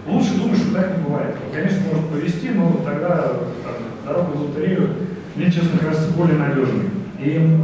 лучше 0.08 0.36
думать, 0.36 0.60
что 0.60 0.75
так 0.75 0.97
не 0.97 1.04
бывает. 1.04 1.36
Конечно, 1.54 1.80
может 1.91 2.10
повезти, 2.10 2.52
но 2.52 2.71
тогда 2.86 3.17
там, 3.17 3.73
дорога 4.06 4.30
в 4.30 4.41
лотерею, 4.43 4.91
мне, 5.36 5.52
честно 5.52 5.78
кажется, 5.78 6.13
более 6.13 6.38
надежной. 6.38 6.86
И 7.19 7.60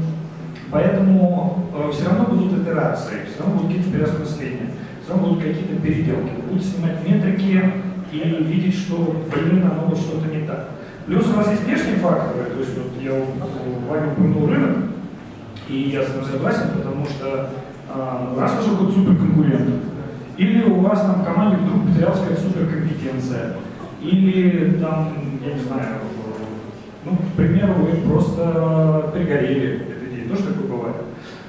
Поэтому 0.71 1.69
э, 1.73 1.91
все 1.91 2.05
равно 2.05 2.25
будут 2.25 2.61
итерации, 2.61 3.25
все 3.27 3.43
равно 3.43 3.61
будут 3.61 3.77
какие-то 3.77 3.91
переосмысления, 3.91 4.71
все 5.03 5.13
равно 5.13 5.27
будут 5.29 5.43
какие-то 5.43 5.75
переделки. 5.75 6.31
Вы 6.35 6.53
будете 6.53 6.69
снимать 6.69 7.07
метрики 7.07 7.71
и 8.11 8.43
видеть, 8.43 8.75
что, 8.75 9.15
блин, 9.33 9.63
оно 9.63 9.87
вот 9.87 9.97
что-то 9.97 10.27
не 10.27 10.45
так. 10.45 10.69
Плюс 11.05 11.27
у 11.27 11.33
вас 11.33 11.51
есть 11.51 11.63
внешние 11.65 11.97
факторы, 11.97 12.45
то 12.45 12.59
есть 12.59 12.75
вот 12.77 13.01
я 13.01 13.13
у 13.13 13.89
Ваня 13.89 14.11
упомянул 14.11 14.47
рынок, 14.47 14.77
и 15.69 15.91
я 15.93 16.01
с 16.01 16.09
этим 16.09 16.25
согласен, 16.25 16.69
потому 16.75 17.05
что 17.05 17.49
а, 17.89 18.33
у 18.35 18.39
нас 18.39 18.53
уже 18.59 18.75
будет 18.75 18.95
суперконкурент. 18.95 19.69
Или 20.37 20.63
у 20.63 20.79
вас 20.79 21.01
там 21.01 21.21
в 21.21 21.25
команде 21.25 21.57
вдруг 21.57 21.87
потерялась 21.87 22.19
какая-то 22.19 22.41
суперкомпетенция. 22.41 23.53
Или 24.01 24.77
там, 24.81 25.13
я 25.45 25.53
не 25.53 25.59
знаю, 25.59 25.95
ну, 27.05 27.11
к 27.15 27.37
примеру, 27.37 27.73
вы 27.73 28.09
просто 28.09 29.11
перегорели 29.13 29.94
идеей. 30.25 30.35
Тоже 30.35 30.49
такое 30.49 30.67
бывает. 30.67 30.95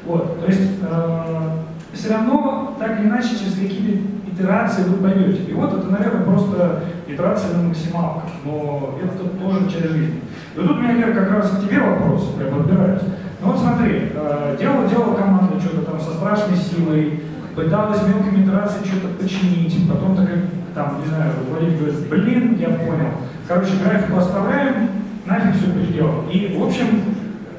Вот, 0.04 0.40
то 0.40 0.46
есть 0.46 0.70
э, 0.82 1.50
все 1.92 2.12
равно, 2.12 2.76
так 2.78 3.00
или 3.00 3.08
иначе, 3.08 3.30
через 3.30 3.54
какие-то 3.54 4.16
итерации 4.30 4.84
вы 4.84 4.98
пойдете. 4.98 5.42
И 5.50 5.52
вот 5.52 5.72
это, 5.72 5.88
наверное, 5.88 6.22
просто 6.22 6.84
итерация 7.08 7.56
на 7.56 7.68
максималках, 7.68 8.30
но 8.44 8.98
это 9.02 9.28
тоже 9.38 9.70
часть 9.70 9.90
жизни. 9.90 10.20
И 10.54 10.58
тут 10.58 10.70
у 10.70 10.74
меня, 10.74 10.92
Вера, 10.92 11.12
как 11.12 11.32
раз 11.32 11.50
к 11.50 11.66
тебе 11.66 11.80
вопрос, 11.80 12.34
я 12.38 12.46
подбираюсь. 12.46 13.02
Ну 13.40 13.52
вот 13.52 13.58
смотри, 13.58 14.12
э, 14.14 14.56
делала, 14.58 14.88
делала 14.88 15.14
команда 15.14 15.60
что-то 15.60 15.90
там 15.90 16.00
со 16.00 16.12
страшной 16.12 16.56
силой, 16.56 17.22
пыталась 17.54 18.02
мелкими 18.02 18.44
итерациями 18.44 18.86
что-то 18.86 19.08
починить, 19.14 19.88
потом 19.88 20.16
так, 20.16 20.28
там, 20.74 21.00
не 21.00 21.08
знаю, 21.08 21.32
руководитель 21.40 21.78
говорит, 21.78 22.08
блин, 22.08 22.56
я 22.60 22.68
понял. 22.68 23.10
Короче, 23.48 23.72
график 23.82 24.16
оставляем, 24.16 24.88
нафиг 25.26 25.56
все 25.56 25.72
переделал. 25.72 26.24
И, 26.30 26.56
в 26.58 26.64
общем, 26.64 26.86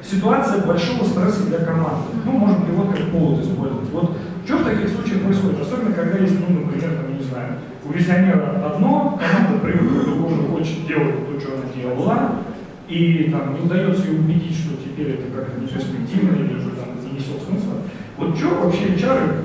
ситуация 0.02 0.64
большого 0.64 1.04
стресса 1.04 1.46
для 1.46 1.58
команды. 1.58 2.08
Ну, 2.24 2.32
можем 2.32 2.62
пилот 2.66 2.90
как 2.90 3.10
повод 3.10 3.44
использовать. 3.44 3.90
Вот 3.90 4.16
что 4.44 4.58
в 4.58 4.64
таких 4.64 4.88
случаях 4.88 5.22
происходит? 5.22 5.60
Особенно, 5.60 5.92
когда 5.92 6.18
есть, 6.18 6.36
ну, 6.40 6.60
например, 6.60 6.96
там, 6.96 7.16
не 7.16 7.22
знаю, 7.22 7.54
у 7.84 7.92
визионера 7.92 8.64
одно, 8.64 9.18
команда 9.20 9.58
привыкла 9.62 10.00
к 10.00 10.04
другому, 10.04 10.56
хочет 10.56 10.86
делать 10.86 11.28
то, 11.28 11.40
что 11.40 11.52
она 11.54 11.64
делала, 11.74 12.30
и 12.88 13.28
там 13.30 13.54
не 13.54 13.60
удается 13.60 14.06
ее 14.06 14.20
убедить, 14.20 14.56
что 14.56 14.76
теперь 14.76 15.20
это 15.20 15.36
как-то 15.36 15.60
перспективно 15.60 16.36
или 16.36 16.54
уже 16.56 16.70
там 16.70 16.96
не 17.04 17.18
несет 17.18 17.42
смысла. 17.46 17.74
Вот 18.16 18.36
что 18.36 18.48
вообще 18.64 18.94
HR 18.96 19.42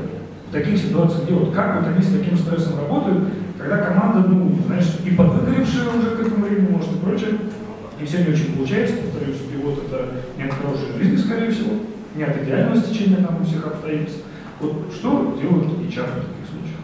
в 0.50 0.52
таких 0.52 0.78
ситуациях 0.78 1.28
делают? 1.28 1.54
Как 1.54 1.82
вот 1.82 1.88
они 1.92 2.02
с 2.02 2.18
таким 2.18 2.38
стрессом 2.38 2.80
работают, 2.80 3.28
когда 3.58 3.78
команда, 3.78 4.28
ну, 4.28 4.56
знаешь, 4.68 4.88
и 5.06 5.12
подвыгоревшая 5.12 5.90
уже 5.90 6.16
к 6.16 6.22
этому 6.22 6.46
времени, 6.46 6.72
может, 6.72 6.94
и 6.94 6.98
прочее, 6.98 7.38
и 8.00 8.06
все 8.06 8.24
не 8.24 8.34
очень 8.34 8.56
получается, 8.56 8.98
повторюсь, 8.98 9.38
пилот 9.52 9.86
это 9.86 10.08
не 10.38 10.44
от 10.44 10.54
хорошей 10.54 10.98
жизни, 10.98 11.18
скорее 11.18 11.52
всего, 11.52 11.76
не 12.16 12.24
от 12.24 12.42
идеального 12.42 12.78
стечения 12.78 13.18
там 13.18 13.42
у 13.42 13.46
всех 13.46 13.66
обстоятельств. 13.68 14.22
Вот 14.60 14.94
что 14.94 15.38
делают 15.42 15.68
HR 15.80 16.08
в 16.08 16.28
таких 16.30 16.46
случаях? 16.50 16.80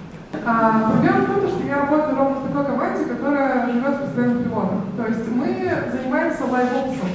А, 0.46 0.92
в 0.92 1.42
том, 1.42 1.50
что 1.50 1.68
я 1.68 1.82
работаю 1.82 2.18
ровно 2.18 2.36
в 2.40 2.48
такой 2.48 2.66
команде, 2.66 3.06
которая 3.06 3.72
живет 3.72 3.96
в 3.96 4.02
постоянном 4.02 4.44
пилотом. 4.44 4.86
То 4.98 5.08
есть 5.08 5.28
мы 5.32 5.72
занимаемся 5.92 6.46
лайвопсом, 6.46 7.10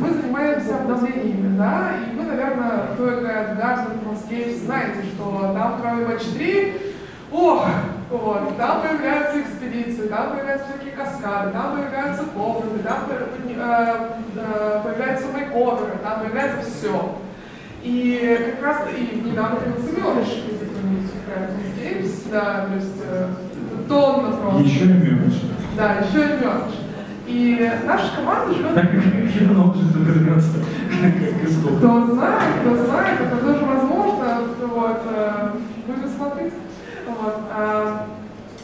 мы 0.00 0.10
занимаемся 0.10 0.76
обновлениями, 0.76 1.56
да, 1.56 1.92
и 2.00 2.16
вы, 2.16 2.24
наверное, 2.24 2.94
играет 2.96 3.48
в 3.50 3.60
Garden, 3.60 4.04
Scapes, 4.14 4.64
знаете, 4.64 5.00
что 5.14 5.52
там 5.54 5.80
кроме 5.80 6.06
матч 6.06 6.22
3, 6.34 6.72
ох, 7.32 7.66
вот, 8.10 8.56
там 8.56 8.82
появляются 8.82 9.40
экспедиции, 9.40 10.08
там 10.08 10.32
появляются 10.32 10.68
всякие 10.68 10.92
каскады, 10.92 11.52
там 11.52 11.76
появляются 11.76 12.24
комнаты, 12.24 12.78
там 12.84 12.98
э, 13.10 14.08
э, 14.36 14.80
появляются 14.84 15.26
мейковеры, 15.34 15.98
там 16.02 16.20
появляется 16.20 16.70
все. 16.70 17.18
И 17.82 18.52
как 18.60 18.64
раз 18.64 18.82
и 18.96 19.28
недавно 19.28 19.56
появился 19.56 20.00
Мелыш 20.00 20.28
из 20.28 20.64
Games, 21.80 22.30
да, 22.30 22.66
то 22.66 22.74
есть 22.74 23.02
э, 23.08 23.28
тонна 23.88 24.36
просто. 24.36 24.62
Еще 24.62 24.84
и 24.84 24.88
Мелыш. 24.88 25.34
Да, 25.76 25.94
еще 25.94 26.24
и 26.24 26.40
Мелыш. 26.40 26.74
И 27.26 27.72
наша 27.86 28.16
команда 28.16 28.54
живет... 28.54 28.74
Так 28.74 28.90
как 28.90 29.00
Хернов 29.32 29.76
же 29.76 29.98
вернется 29.98 30.58
как. 31.00 31.78
Кто 31.78 32.06
знает, 32.06 32.60
кто 32.60 32.76
знает, 32.84 33.20
это 33.20 33.36
тоже 33.36 33.64
возможно. 33.64 34.40
Вот, 34.74 35.02
э. 35.10 35.50
Вот. 37.24 37.36
А, 37.50 38.06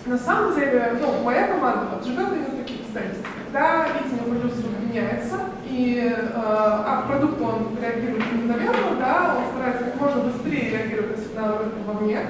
на 0.05 0.19
самом 0.19 0.55
деле, 0.55 0.93
ну, 1.01 1.23
моя 1.23 1.47
команда 1.47 1.87
вот, 1.95 2.05
живет 2.05 2.29
именно 2.29 2.63
таких 2.63 2.81
обстоятельствах. 2.81 3.33
Когда 3.47 3.87
видение 3.89 4.23
продюсера 4.23 4.69
меняется, 4.87 5.37
и 5.67 6.13
э, 6.15 6.29
а, 6.35 7.07
продукт 7.09 7.41
он 7.41 7.79
реагирует 7.81 8.31
мгновенно, 8.33 8.97
да, 8.99 9.37
он 9.39 9.45
старается 9.51 9.85
как 9.85 10.01
можно 10.01 10.25
быстрее 10.25 10.71
реагировать 10.71 11.17
на 11.17 11.23
сигналы 11.23 11.59
рынка 11.59 11.79
вовне, 11.87 12.21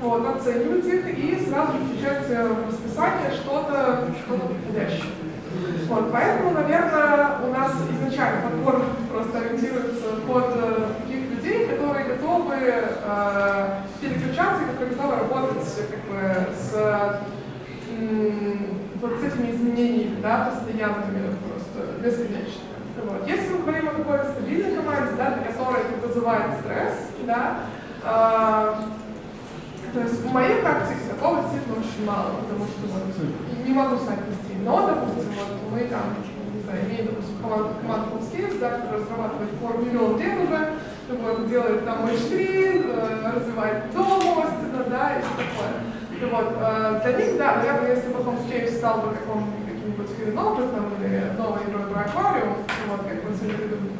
вот, 0.00 0.36
оценивать 0.36 0.86
их 0.86 1.18
и 1.18 1.44
сразу 1.48 1.72
включать 1.72 2.28
в 2.28 2.68
расписание 2.68 3.30
что-то 3.32 4.06
что 4.24 4.38
подходящее. 4.38 5.10
Вот, 5.88 6.12
поэтому, 6.12 6.52
наверное, 6.52 7.38
у 7.42 7.52
нас 7.52 7.72
изначально 7.90 8.48
подбор 8.48 8.82
просто 9.12 9.38
ориентируется 9.38 10.06
под 10.28 10.52
э, 10.54 10.86
таких 11.02 11.30
людей, 11.30 11.66
которые 11.66 12.04
готовы 12.04 12.54
э, 12.60 13.66
переключаться, 14.40 14.64
которые 14.72 14.96
готовы 14.96 15.16
работать 15.16 15.68
как 15.90 16.00
бы, 16.08 16.20
с, 16.56 17.20
вот 19.00 19.12
с 19.18 19.24
этими 19.24 19.50
изменениями, 19.52 20.20
да, 20.22 20.52
постоянными, 20.52 21.36
просто 21.48 22.00
бесконечно. 22.02 22.62
Вот. 23.04 23.26
Если 23.26 23.52
мы 23.52 23.58
говорим 23.60 23.88
о 23.88 23.92
какой-то 23.92 24.32
стабильной 24.32 24.76
команде, 24.76 25.12
да, 25.16 25.38
это 25.38 26.06
вызывает 26.06 26.60
стресс, 26.60 26.94
да, 27.24 27.60
э, 28.02 28.74
то 29.92 30.00
есть 30.00 30.20
в 30.20 30.32
моей 30.32 30.60
практике 30.60 31.00
такого 31.08 31.42
действительно 31.42 31.76
очень 31.78 32.04
мало, 32.04 32.36
потому 32.42 32.64
что 32.66 32.86
вот, 32.92 33.66
не 33.66 33.72
могу 33.72 33.96
сами. 33.96 34.20
Но, 34.62 34.86
допустим, 34.86 35.32
вот 35.38 35.72
мы 35.72 35.80
там, 35.88 36.02
не 36.54 36.62
знаю, 36.62 36.84
имеем, 36.84 37.06
допустим, 37.06 37.36
команду, 37.40 37.70
команду 37.80 38.18
Skills, 38.18 38.58
да, 38.60 38.70
которая 38.70 39.00
разрабатывает 39.00 39.50
пару 39.62 39.78
миллионов 39.78 40.20
лет 40.20 40.34
уже, 40.44 40.68
вот, 41.16 41.48
делает 41.48 41.84
там 41.84 42.06
H3, 42.06 42.84
э, 42.86 43.32
развивает 43.34 43.92
домость, 43.92 44.72
да, 44.72 44.84
да, 44.88 45.16
и 45.16 45.22
все 45.22 45.30
такое. 45.36 46.20
И 46.20 46.24
вот, 46.24 46.54
э, 46.60 47.00
для 47.04 47.12
них, 47.12 47.38
да, 47.38 47.56
наверное, 47.56 47.96
если 47.96 48.12
бы 48.12 48.20
Homescape 48.20 48.76
стал 48.76 49.00
бы 49.00 49.14
каким-нибудь 49.14 50.10
Object 50.10 51.04
или 51.04 51.36
новой 51.36 51.62
игрой 51.64 51.86
про 51.92 52.00
аквариум, 52.00 52.56
вот, 52.88 53.00
как 53.00 53.24
мы 53.24 53.34
сегодня 53.34 53.66
любим 53.66 53.90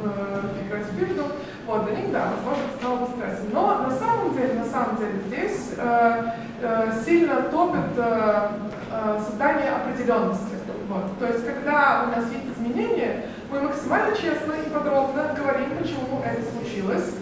играть 0.67 0.87
в 0.87 0.99
биржу, 0.99 1.25
вот, 1.67 1.87
для 1.87 1.97
них, 1.97 2.13
да, 2.13 2.33
возможно, 2.37 2.65
стало 2.79 2.97
бы 2.99 3.07
стрессом. 3.07 3.49
Но 3.53 3.79
на 3.83 3.91
самом 3.91 4.35
деле, 4.35 4.55
на 4.55 4.65
самом 4.65 4.97
деле, 4.97 5.21
здесь 5.27 5.75
э, 5.77 6.23
э, 6.63 6.93
сильно 7.05 7.43
топит 7.43 7.97
э, 7.97 8.49
э, 8.93 9.21
создание 9.25 9.71
определенности. 9.71 10.61
Вот. 10.89 11.19
То 11.21 11.27
есть, 11.27 11.47
когда 11.47 12.07
у 12.07 12.17
нас 12.17 12.25
есть 12.33 12.59
изменения, 12.59 13.27
мы 13.51 13.63
максимально 13.63 14.17
честно 14.17 14.55
и 14.55 14.71
подробно 14.71 15.35
говорим, 15.37 15.60
почему 15.91 16.23
это 16.25 16.43
случилось. 16.51 17.15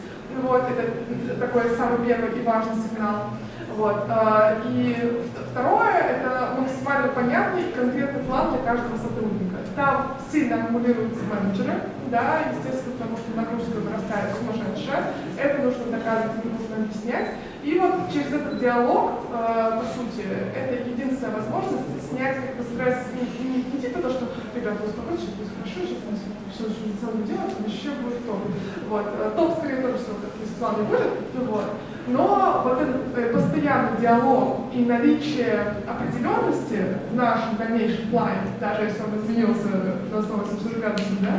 Вот, 0.43 0.63
это 0.63 1.41
такой 1.41 1.77
самый 1.77 2.07
первый 2.07 2.39
и 2.39 2.45
важный 2.45 2.83
сигнал. 2.83 3.31
Вот. 3.77 4.05
э, 4.09 4.61
И 4.69 5.23
второе, 5.51 5.93
это 5.93 6.55
максимально 6.59 7.09
понятный 7.09 7.69
и 7.69 7.73
конкретный 7.73 8.23
план 8.25 8.51
для 8.53 8.63
каждого 8.65 8.97
сотрудника. 8.97 9.57
Там 9.77 10.17
сильно 10.31 10.57
аккумулируются 10.57 11.23
менеджеры, 11.25 11.75
да, 12.11 12.41
естественно, 12.51 12.95
потому 12.99 13.17
что 13.17 13.37
нагрузка 13.37 13.77
вырастает 13.79 14.37
сумасшедшая. 14.37 15.15
Это 15.39 15.63
нужно 15.63 15.85
доказывать, 15.87 16.39
это 16.39 16.49
нужно 16.49 16.77
объяснять. 16.77 17.29
И 17.63 17.79
вот 17.79 18.11
через 18.13 18.33
этот 18.33 18.59
диалог, 18.61 19.29
э, 19.31 19.81
по 19.81 19.85
сути, 19.93 20.25
это 20.55 20.89
единственная 20.89 21.37
возможность 21.37 22.09
снять 22.09 22.37
как 22.37 22.57
бы 22.57 22.63
стресс 22.65 22.99
не, 23.13 23.23
не, 23.45 23.65
не 23.65 23.81
типа 23.81 24.01
то, 24.01 24.11
что 24.11 24.29
ребята, 24.55 24.85
успокойтесь, 24.85 25.35
будет 25.37 25.53
хорошо, 25.53 25.85
сейчас 25.85 26.01
мы 26.09 26.17
все 26.55 26.65
очень 26.65 26.97
целым 26.99 27.27
делать, 27.27 27.55
еще 27.67 27.91
будет 28.01 28.25
топ. 28.27 28.41
Вот. 28.89 29.07
Э, 29.21 29.31
Топ 29.37 29.59
скорее 29.59 29.83
тоже, 29.83 29.99
что 29.99 30.15
как 30.17 30.33
сказала, 30.49 30.81
не 30.81 30.87
будет. 30.87 31.13
Вот. 31.51 31.67
Но 32.09 32.63
вот 32.65 32.81
этот 32.81 33.17
э, 33.17 33.33
постоянный 33.33 34.01
диалог 34.01 34.73
и 34.73 34.85
наличие 34.85 35.75
определенности 35.87 36.99
в 37.11 37.15
нашем 37.15 37.57
дальнейшем 37.59 38.09
плане, 38.09 38.49
даже 38.61 38.85
если 38.85 39.03
он 39.03 39.21
изменился 39.21 39.69
на 40.13 40.23
180 40.23 40.81
градусов, 40.81 41.21
да, 41.21 41.35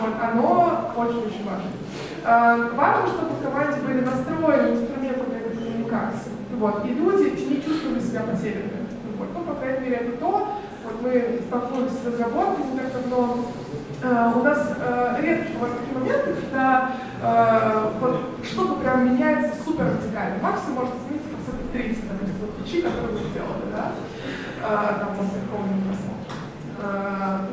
вот, 0.00 0.14
оно 0.22 0.92
очень-очень 0.96 1.44
важно. 1.44 1.70
Э, 2.24 2.70
важно, 2.74 3.08
чтобы 3.08 3.34
в 3.34 3.42
команде 3.42 3.80
были 3.80 4.00
настроены 4.00 4.74
инструменты 4.74 5.20
для 5.30 5.40
коммуникации. 5.86 6.32
Вот, 6.58 6.84
и 6.86 6.88
люди 6.88 7.30
не 7.48 7.62
чувствовали 7.62 8.00
себя 8.00 8.22
потерянными. 8.22 8.86
Вот, 9.18 9.28
ну, 9.34 9.40
по 9.44 9.54
крайней 9.54 9.80
мере, 9.80 9.96
это 9.96 10.16
то. 10.18 10.48
Вот 10.84 11.02
мы 11.02 11.40
столкнулись 11.46 11.92
с 11.92 12.06
разработкой 12.06 12.64
не 12.72 12.78
так 12.78 12.92
давно. 12.92 13.44
Э, 14.02 14.32
у 14.34 14.42
нас 14.42 14.58
э, 14.78 15.16
редко 15.20 15.52
бывают 15.54 15.78
такие 15.78 15.98
моменты, 15.98 16.34
когда 16.42 16.92
э, 17.22 17.90
вот, 18.00 18.20
что-то 18.44 18.74
прям 18.74 19.14
меняется 19.14 19.54
супер 19.64 19.86
радикально. 19.86 20.42
Максимум 20.42 20.74
может 20.74 20.94
измениться 20.96 21.28
процентов 21.30 21.72
30, 21.72 22.08
допустим, 22.08 22.36
вот 22.40 22.50
фичи, 22.66 22.82
которые 22.82 23.12
вы 23.12 23.30
сделали, 23.30 23.66
да, 23.72 23.92
там 25.00 25.16
после 25.16 25.40
какого-нибудь 25.40 25.84
просмотра. 25.86 26.36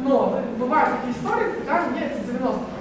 Но 0.03 0.41
бывают 0.57 0.89
такие 0.97 1.15
истории, 1.15 1.59
когда 1.59 1.87
меняется 1.87 2.19
90%. 2.23 2.73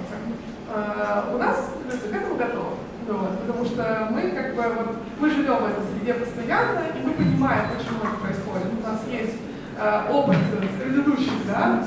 Э, 0.73 1.33
у 1.33 1.37
нас 1.37 1.69
люди 1.85 2.07
к 2.11 2.15
этому 2.15 2.35
готовы. 2.35 2.75
Вот, 3.07 3.39
потому 3.41 3.65
что 3.65 4.07
мы 4.11 4.31
как 4.31 4.55
бы 4.55 4.63
вот, 4.63 4.95
мы 5.19 5.29
живем 5.29 5.57
в 5.57 5.65
этой 5.65 5.83
среде 5.91 6.13
постоянно, 6.13 6.79
и 6.95 7.05
мы 7.05 7.11
понимаем, 7.13 7.65
почему 7.77 7.99
это 7.99 8.15
происходит. 8.19 8.67
У 8.79 8.87
нас 8.87 8.99
есть 9.11 9.37
э, 9.77 10.11
опыт 10.11 10.37
предыдущих, 10.79 11.45
да. 11.47 11.83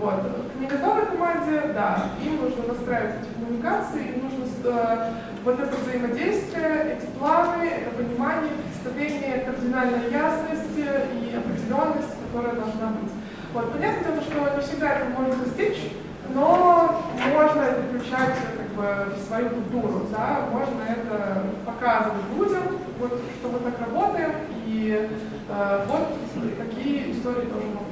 Вот. 0.00 0.14
К 0.14 0.60
неготовой 0.60 1.04
команде, 1.04 1.60
да, 1.74 2.08
им 2.24 2.40
нужно 2.40 2.72
настраивать 2.72 3.16
эти 3.20 3.34
коммуникации, 3.34 4.14
им 4.14 4.22
нужно 4.24 4.46
э, 4.64 5.10
вот 5.44 5.60
это 5.60 5.76
взаимодействие, 5.76 6.96
эти 6.96 7.06
планы, 7.18 7.64
это 7.64 7.90
понимание, 7.90 8.50
представление 8.64 9.44
кардинальной 9.44 10.10
ясности 10.10 10.80
и 10.80 11.36
определенности, 11.36 12.16
которая 12.32 12.54
должна 12.54 12.86
быть. 12.96 13.12
Вот, 13.52 13.72
понятно 13.72 14.22
что 14.22 14.56
не 14.56 14.62
всегда 14.62 14.94
это 14.94 15.10
можно 15.10 15.44
достичь, 15.44 15.92
но 16.32 17.02
можно 17.34 17.60
это 17.60 17.82
включать 17.82 18.36
как 18.56 18.68
бы, 18.74 19.14
в 19.14 19.26
свою 19.28 19.50
культуру, 19.50 20.06
да, 20.10 20.48
можно 20.50 20.80
это 20.88 21.42
показывать 21.66 22.24
людям, 22.38 22.62
вот, 22.98 23.20
что 23.38 23.48
мы 23.50 23.58
так 23.58 23.78
работаем, 23.80 24.32
и 24.64 25.10
э, 25.50 25.86
вот 25.86 26.08
такие 26.56 27.12
истории 27.12 27.44
тоже 27.44 27.66
могут 27.66 27.89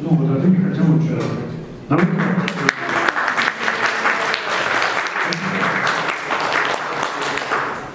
Ну, 0.00 0.10
вот 0.10 0.30
а 0.30 0.40
ты 0.40 0.48
не 0.48 0.56
хотел 0.56 0.84
лучше 0.92 1.16
рассказать. 1.16 1.44
Давайте. 1.88 2.12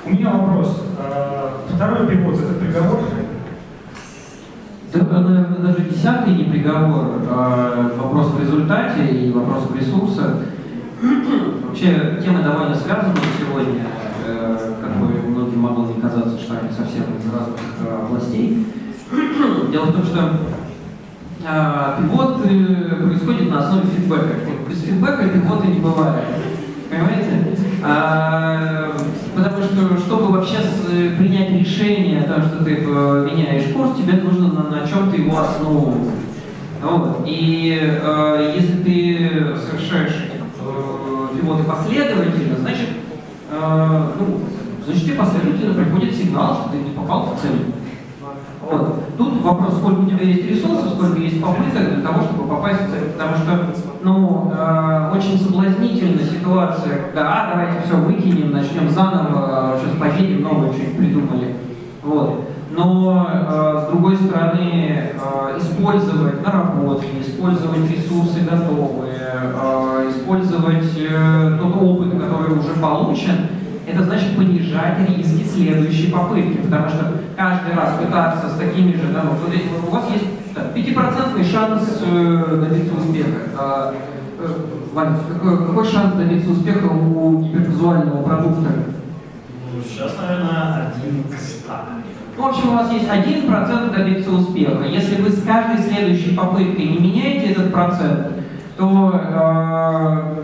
У 0.06 0.10
меня 0.10 0.30
вопрос. 0.32 0.82
А, 1.00 1.62
Второй 1.74 2.08
пивот 2.08 2.40
это 2.40 2.54
приговор? 2.56 3.00
Да, 4.94 5.20
наверное, 5.22 5.60
даже 5.60 5.90
десятый 5.90 6.36
не 6.36 6.44
приговор, 6.44 7.22
а 7.30 7.92
вопрос 7.98 8.32
в 8.34 8.42
результате 8.42 9.08
и 9.08 9.32
вопрос 9.32 9.64
в 9.70 9.76
ресурсах. 9.76 10.36
Вообще, 11.68 12.20
тема 12.24 12.44
довольно 12.44 12.76
связана 12.76 13.16
сегодня, 13.40 13.88
э, 14.28 14.74
как 14.82 14.98
бы 14.98 15.08
многим 15.30 15.60
могло 15.60 15.88
не 15.88 16.00
казаться, 16.00 16.38
что 16.38 16.54
они 16.60 16.70
совсем 16.70 17.04
из 17.18 17.34
разных 17.34 17.60
э, 17.82 18.06
областей. 18.06 18.68
Дело 19.74 19.86
в 19.86 19.92
том, 19.94 20.04
что 20.06 20.34
э, 21.44 21.96
пивот 21.98 22.42
э, 22.46 22.96
происходит 23.08 23.50
на 23.50 23.58
основе 23.58 23.88
фидбэка. 23.90 24.36
Без 24.70 24.82
фидбэка 24.84 25.30
пивота 25.30 25.66
не 25.66 25.80
бывает. 25.80 26.26
Понимаете? 26.92 27.58
А, 27.84 28.92
потому 29.36 29.64
что, 29.64 29.98
чтобы 29.98 30.32
вообще 30.32 30.58
с- 30.60 31.18
принять 31.18 31.50
решение 31.60 32.22
о 32.22 32.32
том, 32.32 32.44
что 32.44 32.64
ты 32.64 32.86
э, 32.88 33.30
меняешь 33.32 33.74
курс, 33.74 33.98
тебе 33.98 34.22
нужно 34.22 34.54
на, 34.54 34.70
на 34.70 34.88
чем-то 34.88 35.16
его 35.18 35.40
основывать. 35.40 36.12
Вот. 36.84 37.24
И 37.26 37.80
э, 37.82 38.54
если 38.56 38.84
ты 38.84 39.58
совершаешь 39.58 40.14
э, 40.62 41.36
пивоты 41.36 41.64
последовательно, 41.64 42.58
значит, 42.60 42.90
э, 43.50 44.02
ну, 44.20 44.40
значит, 44.86 45.04
тебе 45.04 45.16
последовательно 45.16 45.74
приходит 45.74 46.14
сигнал, 46.16 46.58
что 46.62 46.70
ты 46.70 46.78
не 46.78 46.92
попал 46.96 47.34
в 47.36 47.42
цель. 47.42 47.74
Вот. 48.62 49.03
Тут 49.18 49.42
вопрос, 49.44 49.78
сколько 49.78 50.02
у 50.02 50.06
тебя 50.06 50.24
есть 50.24 50.46
ресурсов, 50.48 50.94
сколько 50.96 51.20
есть 51.20 51.42
попыток 51.42 51.94
для 51.94 52.02
того, 52.02 52.24
чтобы 52.24 52.50
попасть 52.50 52.82
в 52.82 52.92
цель. 52.92 53.12
Потому 53.12 53.36
что, 53.36 53.60
ну, 54.04 54.52
э, 54.56 55.12
очень 55.16 55.40
соблазнительна 55.40 56.24
ситуация, 56.24 57.12
а, 57.16 57.50
давайте 57.52 57.86
все 57.86 57.96
выкинем, 57.96 58.52
начнем 58.52 58.90
заново, 58.90 59.78
сейчас 59.80 59.98
поедем, 60.00 60.42
новое 60.42 60.72
что-нибудь 60.72 60.98
придумали. 60.98 61.56
Вот. 62.02 62.50
Но, 62.76 63.30
э, 63.32 63.86
с 63.86 63.92
другой 63.92 64.16
стороны, 64.16 65.12
э, 65.14 65.58
использовать 65.60 66.44
наработки, 66.44 67.22
использовать 67.22 67.92
ресурсы 67.92 68.40
готовые, 68.40 69.30
э, 69.54 70.10
использовать 70.10 70.92
э, 70.98 71.60
тот 71.62 71.76
опыт, 71.82 72.20
который 72.20 72.58
уже 72.58 72.74
получен, 72.82 73.48
это 73.86 74.04
значит 74.04 74.36
понижать 74.36 75.08
риски 75.08 75.44
следующей 75.44 76.12
попытки, 76.12 76.58
потому 76.64 76.90
что 76.90 77.12
каждый 77.44 77.76
раз 77.76 77.98
пытаться 78.00 78.50
с 78.50 78.58
такими 78.58 78.94
же, 78.94 79.12
да, 79.14 79.24
вот 79.24 79.40
смотрите, 79.40 79.70
у 79.86 79.92
вас 79.92 80.04
есть 80.14 80.26
пятипроцентный 80.74 81.44
шанс 81.44 82.02
э, 82.02 82.58
добиться 82.62 82.96
успеха. 82.96 83.40
А, 83.58 83.94
э, 84.40 84.48
Ваня, 84.94 85.18
какой, 85.42 85.86
шанс 85.86 86.14
добиться 86.14 86.52
успеха 86.52 86.86
у 86.86 87.42
гиперказуального 87.42 88.24
продукта? 88.24 88.70
Ну, 89.74 89.84
сейчас, 89.84 90.16
наверное, 90.22 90.94
один 90.96 91.24
к 91.24 91.38
ста. 91.38 91.82
Ну, 92.38 92.44
в 92.44 92.48
общем, 92.48 92.70
у 92.70 92.74
вас 92.76 92.92
есть 92.94 93.10
1% 93.10 93.94
добиться 93.94 94.32
успеха. 94.32 94.86
Если 94.86 95.22
вы 95.22 95.30
с 95.30 95.44
каждой 95.44 95.84
следующей 95.84 96.36
попыткой 96.36 96.86
не 96.86 97.00
меняете 97.00 97.52
этот 97.52 97.74
процент, 97.74 98.28
то, 98.78 99.22
э, 99.22 100.44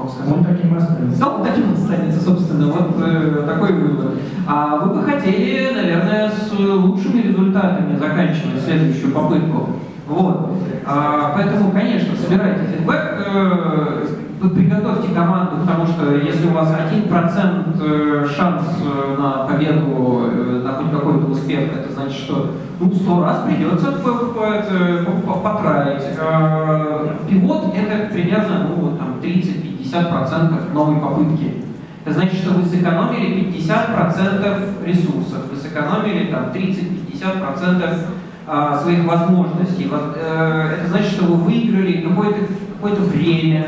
вопросов. 0.00 0.32
Он 0.32 0.44
таким 0.44 0.74
и 0.74 0.78
останется. 0.78 1.20
Да, 1.20 1.28
он 1.28 1.44
таким 1.44 1.72
останется, 1.72 2.20
собственно. 2.20 2.72
Вот 2.72 2.96
э, 2.98 3.44
такой 3.46 3.72
вывод. 3.72 4.18
А 4.46 4.76
вы 4.76 4.94
бы 4.94 5.02
хотели, 5.04 5.72
наверное, 5.74 6.30
с 6.30 6.58
лучшими 6.58 7.22
результатами 7.22 7.96
заканчивать 7.96 8.62
следующую 8.64 9.12
попытку. 9.12 9.70
Вот. 10.08 10.52
А, 10.86 11.32
поэтому, 11.36 11.70
конечно, 11.70 12.16
собирайте 12.16 12.66
фидбэк, 12.66 13.24
э, 13.26 14.06
приготовьте 14.48 15.14
команду, 15.14 15.56
потому 15.60 15.86
что 15.86 16.16
если 16.16 16.48
у 16.48 16.52
вас 16.52 16.74
один 16.74 17.08
процент 17.08 17.76
э, 17.80 18.26
шанс 18.34 18.62
э, 18.82 19.16
на 19.20 19.46
победу, 19.46 20.30
э, 20.32 20.62
на 20.64 20.72
хоть 20.72 20.90
какой-то 20.90 21.26
успех, 21.26 21.60
это 21.60 21.92
значит, 21.92 22.18
что 22.18 22.52
ну, 22.80 22.90
сто 22.94 23.22
раз 23.22 23.42
придется 23.46 23.92
ну, 24.02 25.20
поправить. 25.42 26.02
А, 26.18 27.16
пивот 27.28 27.74
это 27.74 28.12
примерно 28.12 28.68
ну, 28.68 28.96
там, 28.96 29.20
30 29.20 29.59
50% 29.90 30.72
новой 30.72 31.00
попытки. 31.00 31.64
Это 32.04 32.14
значит, 32.14 32.40
что 32.40 32.50
вы 32.52 32.68
сэкономили 32.68 33.52
50% 33.52 34.86
ресурсов, 34.86 35.50
вы 35.50 35.56
сэкономили 35.56 36.30
там 36.30 36.44
30-50% 36.52 38.06
а, 38.46 38.78
своих 38.78 39.04
возможностей. 39.04 39.88
Э, 39.90 40.76
это 40.78 40.88
значит, 40.88 41.12
что 41.12 41.24
вы 41.26 41.44
выиграли 41.44 42.00
какое-то 42.08 42.38
какое 42.74 42.94
время, 42.94 43.66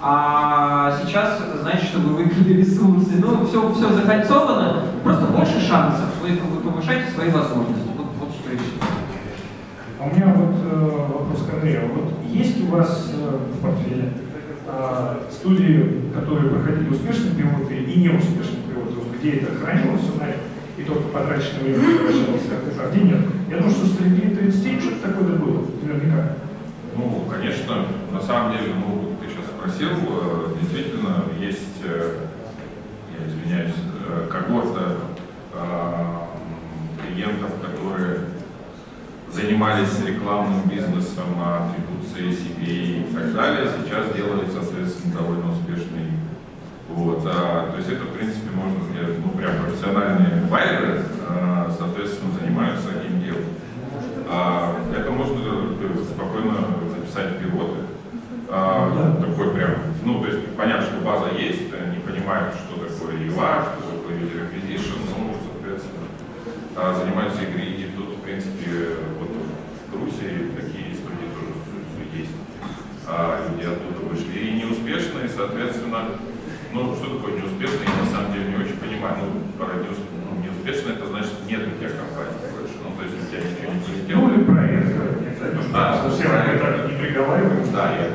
а 0.00 0.92
сейчас 1.02 1.38
это 1.40 1.62
значит, 1.62 1.84
что 1.84 1.98
вы 1.98 2.16
выиграли 2.16 2.60
ресурсы. 2.60 3.16
Ну, 3.18 3.46
все, 3.46 3.72
все 3.74 3.92
закольцовано, 3.92 4.84
просто 5.02 5.26
больше 5.26 5.60
шансов, 5.60 6.06
вы, 6.22 6.30
вы 6.30 6.70
повышаете 6.70 7.10
свои 7.10 7.30
возможности. 7.30 7.88
Вот, 7.96 8.06
вот 8.18 8.30
что 8.30 8.52
я. 8.52 8.58
А 10.00 10.04
у 10.04 10.14
меня 10.14 10.34
вот 10.34 10.56
э, 10.64 11.06
вопрос 11.12 11.46
к 11.48 11.54
Андрею. 11.54 11.90
Вот 11.94 12.14
есть 12.28 12.62
у 12.64 12.74
вас 12.74 13.12
э, 13.14 13.38
в 13.52 13.62
портфеле 13.62 14.12
студии, 15.30 16.10
которые 16.14 16.50
проходили 16.50 16.90
успешные 16.90 17.34
пилоты 17.34 17.76
и 17.76 18.00
неуспешные 18.00 18.62
пилоты, 18.68 18.94
вот 18.94 19.16
где 19.18 19.32
это 19.38 19.54
хранилось 19.54 20.02
все 20.02 20.18
на 20.18 20.26
и 20.76 20.82
только 20.82 21.08
потраченное 21.08 21.62
время 21.62 22.02
возвращалось 22.02 22.48
как-то, 22.48 22.90
где 22.90 23.00
нет? 23.02 23.20
Я 23.48 23.58
думаю, 23.58 23.74
что 23.74 23.86
среди 23.86 24.34
30 24.34 24.80
что-то 24.80 25.08
такое 25.08 25.36
было, 25.36 25.66
наверняка. 25.82 26.36
Ну, 26.96 27.24
конечно, 27.30 27.86
на 28.12 28.20
самом 28.20 28.52
деле, 28.52 28.72
ну, 28.74 29.16
ты 29.20 29.28
сейчас 29.28 29.46
спросил, 29.46 29.90
э, 29.90 30.54
действительно, 30.60 31.24
есть, 31.40 31.82
э, 31.84 32.18
я 33.18 33.26
извиняюсь, 33.26 33.74
э, 34.08 34.26
когорта 34.28 34.96
э, 35.52 37.06
клиентов, 37.06 37.50
которые 37.62 38.20
занимались 39.54 40.04
рекламным 40.04 40.68
бизнесом, 40.68 41.38
атрибуцией 41.38 42.34
себе 42.34 42.98
и 42.98 43.14
так 43.14 43.32
далее, 43.32 43.68
сейчас 43.70 44.12
делают, 44.12 44.50
соответственно, 44.52 45.14
довольно 45.14 45.52
успешный 45.52 46.10
вот, 46.88 47.22
а, 47.26 47.70
то 47.70 47.76
есть 47.78 47.88
это, 47.88 48.04
в 48.04 48.16
принципе, 48.18 48.50
можно 48.50 48.80
сделать, 48.90 49.18
ну, 49.24 49.30
прям 49.38 49.62
профессиональные 49.62 50.42
байеры, 50.50 51.02
а, 51.28 51.72
соответственно, 51.76 52.32
занимаются 52.38 52.88
этим 52.90 53.22
делом. 53.22 53.44
А, 54.28 54.74
это 54.92 55.10
можно 55.10 55.38
э, 55.38 56.04
спокойно 56.04 56.54
записать 56.90 57.34
в 57.34 57.38
пилоты. 57.38 57.78
А, 58.48 59.20
такой 59.20 59.54
прям, 59.54 59.70
ну, 60.04 60.20
то 60.20 60.26
есть 60.28 60.48
понятно, 60.56 60.86
что 60.86 61.00
база 61.00 61.30
есть, 61.36 61.72
они 61.74 61.98
понимают, 62.00 62.54
что 62.54 62.74
такое 62.74 63.14
EVA, 63.18 63.78
что 63.78 63.98
такое 63.98 64.18
user 64.18 64.46
acquisition, 64.46 64.98
ну, 65.16 65.34
соответственно, 65.46 66.06
а, 66.76 66.94
занимаются 66.94 67.44
игрой, 67.44 67.66
и 67.66 67.90
тут, 67.96 68.18
в 68.18 68.20
принципе, 68.20 69.13
Грузии 69.94 70.50
такие 70.58 70.94
студии 70.94 71.28
тоже 71.34 72.04
есть. 72.16 72.34
А, 73.06 73.46
люди 73.48 73.66
оттуда 73.66 74.00
вышли 74.10 74.38
и 74.38 74.52
неуспешные, 74.58 75.28
соответственно, 75.28 76.18
ну, 76.72 76.94
что 76.96 77.16
такое 77.16 77.38
неуспешный, 77.38 77.86
я 77.86 78.04
на 78.04 78.10
самом 78.10 78.32
деле 78.32 78.46
не 78.50 78.56
очень 78.56 78.76
понимаю. 78.78 79.16
Ну, 79.22 79.40
про 79.58 79.74
неусп- 79.78 80.10
ну, 80.26 80.42
неуспешный, 80.42 80.94
это 80.94 81.06
значит, 81.06 81.32
нет 81.46 81.60
у 81.62 81.78
тебя 81.78 81.90
компании 81.94 82.42
больше. 82.50 82.74
Ну, 82.82 82.90
то 82.98 83.02
есть 83.06 83.14
у 83.14 83.24
тебя 83.30 83.40
ничего 83.46 83.70
не 83.70 83.78
Ну 83.78 83.84
полетело. 83.86 84.28
или 84.34 84.44
проект, 84.44 85.72
Да, 85.72 86.02
совсем 86.02 86.30
так 86.30 86.90
не 86.90 86.96
приговариваем. 86.98 87.72
Да, 87.72 87.92
я. 87.96 88.08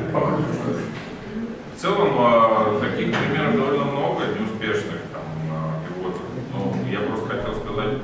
В 1.76 1.80
целом, 1.80 2.10
а, 2.18 2.78
таких 2.80 3.08
примеров 3.16 3.56
довольно 3.56 3.84
много 3.84 4.20
неуспешных 4.38 5.00
там 5.12 5.22
а, 5.50 5.80
пилотов. 5.86 6.20
Ну, 6.52 6.74
я 6.92 7.00
просто 7.00 7.26
хотел 7.28 7.54
сказать, 7.54 7.98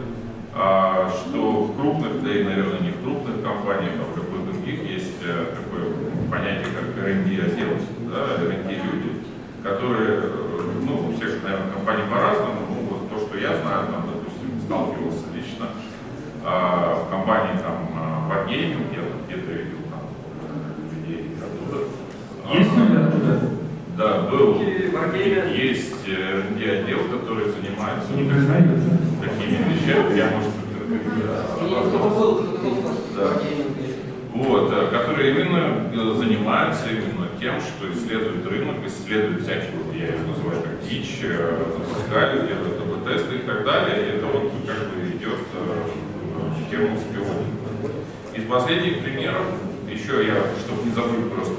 а, 0.55 1.11
что 1.11 1.64
в 1.64 1.76
крупных, 1.76 2.22
да 2.24 2.30
и, 2.32 2.42
наверное, 2.44 2.80
крупных 3.07 3.42
компаниях, 3.42 3.92
а 4.00 4.11
в 4.11 4.14
каких 4.14 4.44
других 4.44 4.90
есть 4.90 5.22
э, 5.22 5.54
такое 5.54 5.94
понятие, 6.28 6.74
как 6.74 7.04
R&D 7.04 7.28
отдел, 7.38 7.78
да, 8.11 8.42
R&D 8.42 8.70
люди, 8.74 9.22
которые, 9.62 10.22
э, 10.22 10.30
ну, 10.82 11.09
у 11.09 11.12
всех, 11.14 11.40
наверное, 11.44 11.70
компаний 11.72 12.02
по-разному, 12.11 12.66
ну, 12.68 12.76
вот 12.90 13.09
то, 13.09 13.16
что 13.24 13.38
я 13.38 13.62
знаю, 13.62 13.86
там, 13.92 14.11
допустим, 14.11 14.61
сталкивался 14.66 15.26
лично, 15.36 15.66
а, 16.44 17.04
в 17.07 17.11
компании 17.11 17.62
там 17.62 17.76
Wargaming, 18.28 18.90
я 18.90 19.02
там 19.07 19.22
где-то 19.26 19.52
видел 19.52 19.82
там 19.86 20.02
э, 20.42 21.07
людей 21.07 21.36
оттуда. 21.38 21.86
Есть 22.59 22.76
люди 22.76 22.96
оттуда? 22.96 23.40
да, 23.96 24.22
был, 24.28 24.62
есть 25.54 26.09
R&D 26.09 26.70
отдел, 26.70 26.98
который 27.18 27.50
занимается 27.50 28.12
Не 28.12 28.28
признается. 28.28 28.98
такими 29.22 29.62
вещами. 29.72 30.16
Я, 30.16 30.30
может, 30.30 30.50
Да. 33.16 33.32
Вот, 34.34 34.70
э, 34.70 34.90
которые 34.90 35.30
именно 35.30 35.90
э, 35.90 36.14
занимаются 36.18 36.84
именно 36.90 37.28
тем, 37.40 37.54
что 37.61 37.90
исследуют 37.90 38.46
рынок, 38.46 38.76
исследуют 38.84 39.42
всякие, 39.42 39.70
вот 39.82 39.94
я 39.94 40.09
их 40.09 40.26
называю 40.26 40.62
как 40.62 40.86
дичь, 40.86 41.20
запускали, 41.87 42.47
делают 42.47 42.80
АБ-тесты 42.80 43.37
и 43.37 43.39
так 43.47 43.64
далее. 43.64 44.16
Это 44.16 44.26
вот 44.26 44.53
как 44.66 44.89
бы 44.91 45.09
идет 45.09 45.41
э, 45.55 46.70
тема 46.70 46.95
успевания. 46.97 47.53
Из 48.34 48.45
последних 48.45 49.03
примеров, 49.03 49.47
еще 49.89 50.26
я, 50.26 50.34
чтобы 50.61 50.84
не 50.84 50.91
забыть 50.93 51.32
просто 51.32 51.55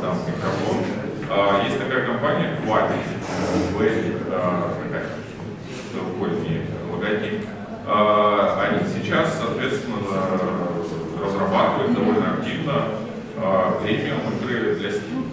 дам 0.00 0.16
микрофон, 0.26 0.84
а, 1.28 1.64
есть 1.64 1.78
такая 1.78 2.06
компания 2.06 2.56
Quality, 2.64 3.78
Web, 3.78 4.28
такая 4.28 5.06
довольно 5.92 6.36
логотип. 6.92 7.48
А, 7.86 8.62
Они 8.68 8.80
сейчас, 8.88 9.38
соответственно, 9.40 9.96
разрабатывают 11.20 11.94
довольно 11.94 12.34
активно 12.34 12.74
а, 13.38 13.80
премиум 13.82 14.20
игры 14.42 14.76
для 14.76 14.90
Steam. 14.90 15.24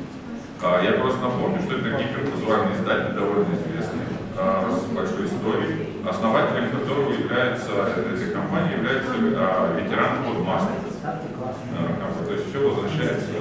А, 0.63 0.81
Я 0.83 0.93
просто 0.93 1.19
напомню, 1.21 1.61
что 1.61 1.77
это 1.77 1.89
гиперказуальный 2.01 2.75
издатель, 2.75 3.13
довольно 3.13 3.45
известный, 3.53 4.01
а, 4.37 4.71
с 4.71 4.85
большой 4.95 5.25
историей, 5.27 5.87
основателем 6.11 6.69
которого 6.71 7.13
является, 7.13 7.71
этой 7.71 8.31
компании 8.31 8.77
является 8.77 9.11
а, 9.37 9.79
ветеран 9.79 10.19
Codemaster. 10.27 10.75
А, 11.03 12.25
То 12.25 12.33
есть 12.33 12.49
все 12.49 12.69
возвращается. 12.69 13.31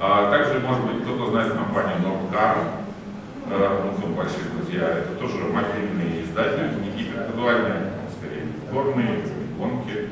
А 0.00 0.30
Также, 0.30 0.60
может 0.60 0.84
быть, 0.84 1.02
кто-то 1.02 1.30
знает 1.30 1.54
компанию 1.54 1.96
Nordcar, 2.04 2.56
ну, 3.48 3.92
кто 3.96 4.06
большие 4.08 4.44
друзья, 4.54 4.88
это 4.88 5.14
тоже 5.18 5.38
мобильный 5.50 6.22
издатель, 6.22 6.70
не 6.82 7.02
гиперказуальный, 7.02 7.88
а 7.96 8.10
скорее 8.16 8.44
горные, 8.70 9.22
гонки. 9.58 10.10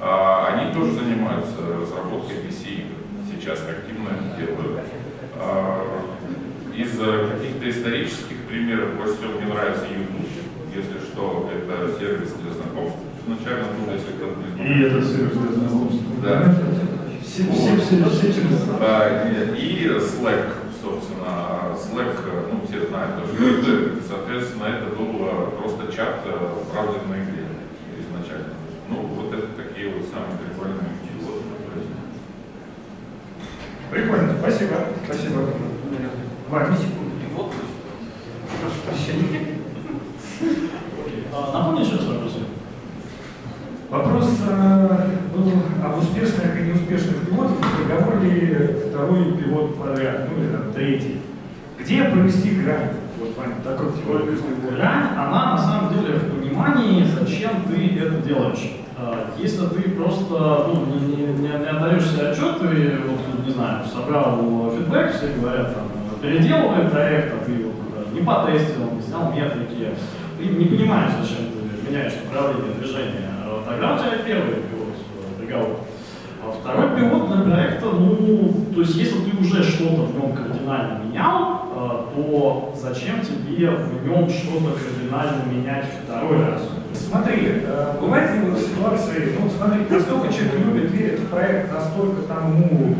А, 0.00 0.48
Они 0.48 0.72
тоже 0.72 0.92
занимаются 0.92 1.58
разработкой 1.78 2.38
PC. 2.38 2.86
Сейчас 3.30 3.60
активно 3.68 4.10
делают. 4.36 4.80
А, 5.36 5.86
Из 6.74 6.90
каких-то 6.98 7.68
исторических 7.68 8.38
примеров 8.48 8.94
больше 8.96 9.16
всего 9.16 9.32
мне 9.38 9.52
нравится 9.52 9.84
YouTube. 9.84 10.39
Если 10.74 10.98
что, 11.00 11.50
это 11.52 11.98
сервис 11.98 12.32
для 12.42 12.52
знакомств. 12.54 12.98
Изначально 13.26 13.66
был, 13.74 13.92
если 13.92 14.12
кто-то 14.12 14.38
не. 14.40 14.64
И 14.64 14.82
это 14.84 15.02
сервис 15.04 15.36
для 15.36 15.52
знакомства. 15.58 16.10
Да. 16.22 16.54
Все, 17.22 17.42
все, 17.52 17.76
все, 17.76 18.10
все 18.10 18.32
через... 18.32 18.62
А, 18.80 19.28
И 19.56 19.86
Slack, 19.98 20.46
собственно, 20.82 21.74
Slack, 21.78 22.16
ну, 22.50 22.66
все 22.68 22.88
знают, 22.88 23.24
что 23.26 23.46
это, 23.46 24.02
соответственно, 24.06 24.64
это 24.64 24.96
был 24.96 25.26
просто 25.58 25.92
чат, 25.94 26.24
правда, 26.72 26.98
на 27.08 27.14
игре 27.14 27.46
изначально. 27.98 28.54
Ну, 28.88 28.96
вот 29.14 29.32
это 29.32 29.48
такие 29.56 29.94
вот 29.94 30.06
самые 30.10 30.38
прикольные 30.38 30.90
пилоты. 31.06 31.44
Прикольно, 33.90 34.34
спасибо. 34.40 34.76
Спасибо. 35.04 35.40
Ваня, 36.48 36.76
секунду. 36.76 37.54
Прошу 38.60 38.80
прощения. 38.86 39.60
А, 41.32 41.52
Напомни 41.52 41.84
еще 41.84 41.96
раз 41.96 42.06
вопрос. 42.06 42.32
Вопрос 43.88 44.28
э, 44.48 45.06
был 45.34 45.52
об 45.84 46.00
успешных 46.90 46.90
и 46.90 46.90
неуспешных 46.90 47.26
пилотах. 47.26 47.56
Договор 47.88 48.22
ли 48.22 48.68
второй 48.88 49.32
пилот 49.34 49.76
подряд, 49.76 50.28
ну 50.28 50.42
или 50.42 50.52
там 50.52 50.72
третий. 50.72 51.20
Где 51.78 52.04
провести 52.04 52.50
грань? 52.50 52.90
Вот, 53.18 53.36
Ваня, 53.36 53.54
такой 53.62 53.92
теория. 53.92 54.36
Грань, 54.76 55.08
она 55.16 55.52
на 55.52 55.58
самом 55.58 55.94
деле 55.94 56.18
в 56.18 56.36
понимании, 56.36 57.04
зачем 57.04 57.62
ты 57.68 57.98
это 57.98 58.26
делаешь. 58.26 58.72
А, 58.96 59.30
Если 59.38 59.66
ты 59.66 59.90
просто 59.90 60.66
ну, 60.68 60.86
не, 60.86 61.16
не, 61.16 61.22
не, 61.26 61.42
не 61.42 61.48
отдаешь 61.48 62.04
себе 62.04 62.28
отчет, 62.28 62.58
ты, 62.60 62.98
вот, 63.06 63.46
не 63.46 63.52
знаю, 63.52 63.84
собрал 63.86 64.72
фидбэк, 64.76 65.14
все 65.14 65.28
говорят, 65.40 65.74
там, 65.74 65.88
переделывай 66.20 66.88
проект, 66.88 67.32
а 67.34 67.44
ты 67.44 67.52
его 67.52 67.70
э, 67.96 68.14
не 68.14 68.20
потестил, 68.20 68.90
не 68.94 69.02
снял 69.02 69.32
метрики, 69.32 69.88
ты 70.38 70.44
не 70.44 70.64
понимаешь, 70.66 71.12
зачем 71.20 71.46
ты 71.46 71.90
меняешь 71.90 72.12
направление 72.24 72.74
движения. 72.78 73.30
А 73.42 73.64
Тогда 73.66 73.94
у 73.94 73.98
тебя 73.98 74.18
первый 74.24 74.56
пилот 74.56 74.96
э, 75.38 75.46
договор. 75.46 75.76
А 75.78 75.89
второй 76.54 76.96
пилот 76.96 77.28
для 77.28 77.52
проекта, 77.52 77.86
ну, 77.86 78.66
то 78.74 78.80
есть 78.80 78.96
если 78.96 79.18
ты 79.18 79.36
уже 79.38 79.62
что-то 79.62 80.02
в 80.02 80.14
нем 80.14 80.32
кардинально 80.32 81.04
менял, 81.04 81.66
э, 81.74 82.14
то 82.14 82.74
зачем 82.76 83.20
тебе 83.20 83.70
в 83.70 84.06
нем 84.06 84.28
что-то 84.28 84.76
кардинально 84.78 85.52
менять 85.52 85.86
второй 86.04 86.44
раз? 86.44 86.62
Смотри, 86.92 87.62
э, 87.64 87.94
бывает 88.00 88.30
ситуации, 88.58 89.36
ну 89.38 89.48
смотри, 89.50 89.82
настолько 89.90 90.32
человек 90.32 90.54
любит, 90.64 91.20
в 91.20 91.26
проект, 91.26 91.72
настолько 91.72 92.22
там 92.22 92.56
ему 92.56 92.96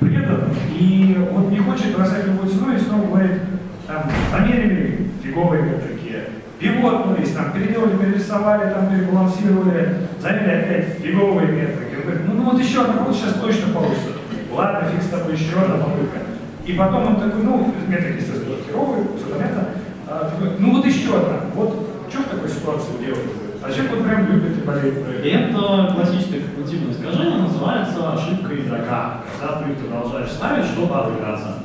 предан, 0.00 0.50
и 0.78 1.16
он 1.34 1.50
не 1.50 1.58
хочет 1.58 1.96
бросать 1.96 2.26
любой 2.26 2.48
ценой, 2.48 2.76
и 2.76 2.80
снова 2.80 3.06
говорит, 3.06 3.40
там, 3.86 4.04
замерили 4.30 5.10
фиговые 5.22 5.62
метрики, 5.62 6.16
пивотнулись, 6.58 7.32
там, 7.32 7.52
переделали, 7.52 7.96
перерисовали, 7.96 8.72
там, 8.72 8.88
перебалансировали, 8.88 9.96
заняли 10.20 10.50
опять 10.50 10.98
фиговые 10.98 11.48
метрики. 11.94 11.96
Он 11.96 12.02
говорит, 12.02 12.22
ну, 12.26 12.34
ну 12.34 12.50
вот 12.50 12.60
еще 12.60 12.82
одна 12.82 12.94
попытка 12.94 13.20
сейчас 13.20 13.40
точно 13.40 13.72
получится. 13.72 14.10
Ладно, 14.52 14.88
фиг 14.90 15.02
с 15.02 15.08
тобой, 15.08 15.34
еще 15.34 15.56
одна 15.56 15.76
попытка. 15.76 16.18
И 16.66 16.72
потом 16.72 17.06
он 17.06 17.16
такой, 17.16 17.42
ну, 17.42 17.74
метрики, 17.88 18.18
естественно, 18.18 18.56
херовые, 18.66 19.04
все 19.16 19.26
понятно. 19.32 19.68
А, 20.08 20.30
такой, 20.30 20.50
ну 20.58 20.74
вот 20.74 20.86
еще 20.86 21.16
одна. 21.16 21.40
Вот 21.54 21.88
что 22.08 22.22
в 22.22 22.24
такой 22.24 22.48
ситуации 22.48 23.04
делать? 23.04 23.30
А 23.62 23.72
человек 23.72 23.92
вот 23.92 24.04
прям 24.04 24.26
любит 24.28 24.58
и 24.58 24.66
болеет 24.66 25.04
про 25.04 25.12
это. 25.12 25.94
Классическое 25.94 26.40
когнитивное 26.42 26.92
искажение, 26.92 27.38
называется 27.38 28.12
ошибка 28.12 28.54
игрока, 28.54 29.20
когда 29.40 29.62
ты 29.62 29.74
продолжаешь 29.74 30.30
ставить, 30.30 30.66
чтобы 30.66 30.94
отыграться. 30.94 31.56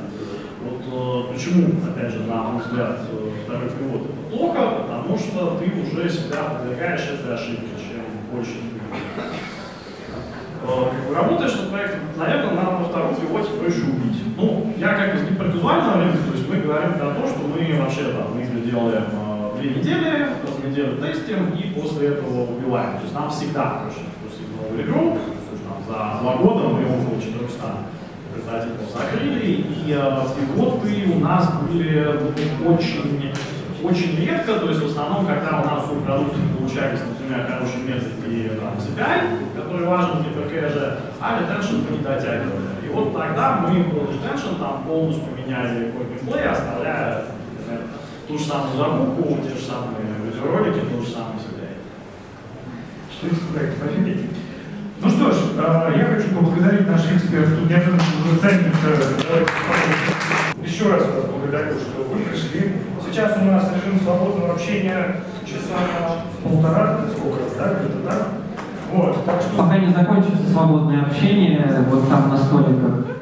Вот 0.62 1.28
э, 1.30 1.32
почему, 1.32 1.68
опять 1.88 2.12
же, 2.12 2.20
на 2.20 2.42
мой 2.42 2.62
взгляд, 2.62 3.00
э, 3.10 3.30
второй 3.44 3.68
пилот 3.70 4.02
это 4.04 4.36
плохо, 4.36 4.82
потому 4.82 5.18
что 5.18 5.58
ты 5.58 5.72
уже 5.80 6.08
себя 6.08 6.42
подвергаешь 6.44 7.00
этой 7.00 7.34
ошибке, 7.34 7.68
чем 7.78 8.04
больше 8.32 8.52
ты 8.52 9.49
как 10.92 11.08
бы 11.08 11.14
работаешь 11.14 11.54
над 11.56 11.70
проектом, 11.70 12.00
наверное, 12.16 12.54
надо 12.54 12.70
во 12.76 12.84
втором 12.84 13.14
пилоте 13.14 13.50
проще 13.58 13.82
убить. 13.82 14.22
Ну, 14.36 14.72
я 14.78 14.94
как 14.94 15.12
бы 15.12 15.18
с 15.18 15.28
гиперказуального 15.28 15.98
рынка, 15.98 16.18
то 16.18 16.36
есть 16.36 16.48
мы 16.48 16.56
говорим 16.56 16.94
про 16.94 17.10
то, 17.14 17.26
что 17.26 17.40
мы 17.40 17.78
вообще 17.78 18.04
там 18.12 18.34
мы 18.34 18.60
делаем 18.60 19.04
э, 19.12 19.60
две 19.60 19.70
недели, 19.70 20.20
раз 20.20 20.64
неделю 20.64 20.96
тестим 20.96 21.50
и 21.54 21.80
после 21.80 22.08
этого 22.08 22.56
убиваем. 22.56 22.96
То 22.98 23.02
есть 23.02 23.14
нам 23.14 23.30
всегда 23.30 23.82
проще 23.82 24.00
запустить 24.06 24.48
новую 24.56 24.82
игру, 24.84 25.18
за 25.88 26.20
два 26.22 26.36
года 26.36 26.68
мы 26.68 26.82
около 26.84 27.20
400 27.20 27.60
прототипов 28.32 28.86
закрыли, 28.94 29.46
и 29.46 29.84
э, 29.88 30.22
пилоты 30.54 31.12
у 31.14 31.18
нас 31.18 31.52
были 31.68 32.20
ну, 32.60 32.74
очень 32.74 33.32
очень 33.82 34.16
редко, 34.16 34.58
то 34.58 34.68
есть 34.68 34.82
в 34.82 34.86
основном, 34.86 35.26
когда 35.26 35.62
у 35.62 35.64
нас 35.64 35.84
у 35.90 36.00
продукта 36.02 36.38
получались, 36.58 37.00
например, 37.00 37.46
хорошие 37.46 37.82
метрики 37.84 38.50
там, 38.60 38.74
CPI, 38.76 39.49
который 39.60 39.86
важен 39.86 40.22
для 40.22 40.42
ПКЖ, 40.42 40.76
а 41.20 41.40
retention 41.40 41.84
мы 41.88 41.96
не 41.98 42.02
дотягивали. 42.02 42.70
И 42.84 42.88
вот 42.88 43.12
тогда 43.14 43.60
мы 43.60 43.84
по 43.84 44.10
retention 44.10 44.58
там 44.58 44.84
полностью 44.84 45.28
меняли 45.36 45.92
геймплей, 46.20 46.48
оставляя 46.48 47.24
например, 47.58 47.82
ту 48.26 48.38
же 48.38 48.44
самую 48.44 48.76
закупку, 48.76 49.38
те 49.42 49.54
же 49.54 49.64
самые 49.64 49.96
видеоролики, 50.24 50.80
тот 50.80 51.06
же 51.06 51.12
самый 51.12 51.36
CPI. 51.36 51.78
Что 53.12 53.26
из 53.28 53.38
проекта 53.52 53.86
офигеть. 53.86 54.30
Ну 55.02 55.08
что 55.08 55.32
ж, 55.32 55.36
э, 55.56 55.92
я 55.96 56.04
хочу 56.04 56.34
поблагодарить 56.34 56.86
наших 56.86 57.16
экспертов. 57.16 57.58
Тут 57.58 57.70
неожиданно 57.70 58.00
тайминг. 58.42 58.74
э, 58.84 59.46
Еще 60.62 60.90
раз 60.92 61.04
вас 61.06 61.24
благодарю, 61.24 61.74
что 61.78 62.02
вы 62.04 62.22
пришли. 62.22 62.72
Сейчас 63.06 63.36
у 63.38 63.44
нас 63.46 63.70
режим 63.74 63.98
свободного 64.00 64.52
общения 64.52 65.22
часа 65.44 66.22
полтора, 66.44 67.00
сколько, 67.16 67.40
да, 67.58 67.74
где-то 67.74 68.08
так. 68.08 68.39
Вот, 68.92 69.24
так 69.24 69.40
что... 69.40 69.56
Пока 69.56 69.78
не 69.78 69.92
закончится 69.92 70.48
свободное 70.50 71.02
общение, 71.02 71.84
вот 71.90 72.08
там 72.08 72.30
на 72.30 72.36
столиках 72.36 73.19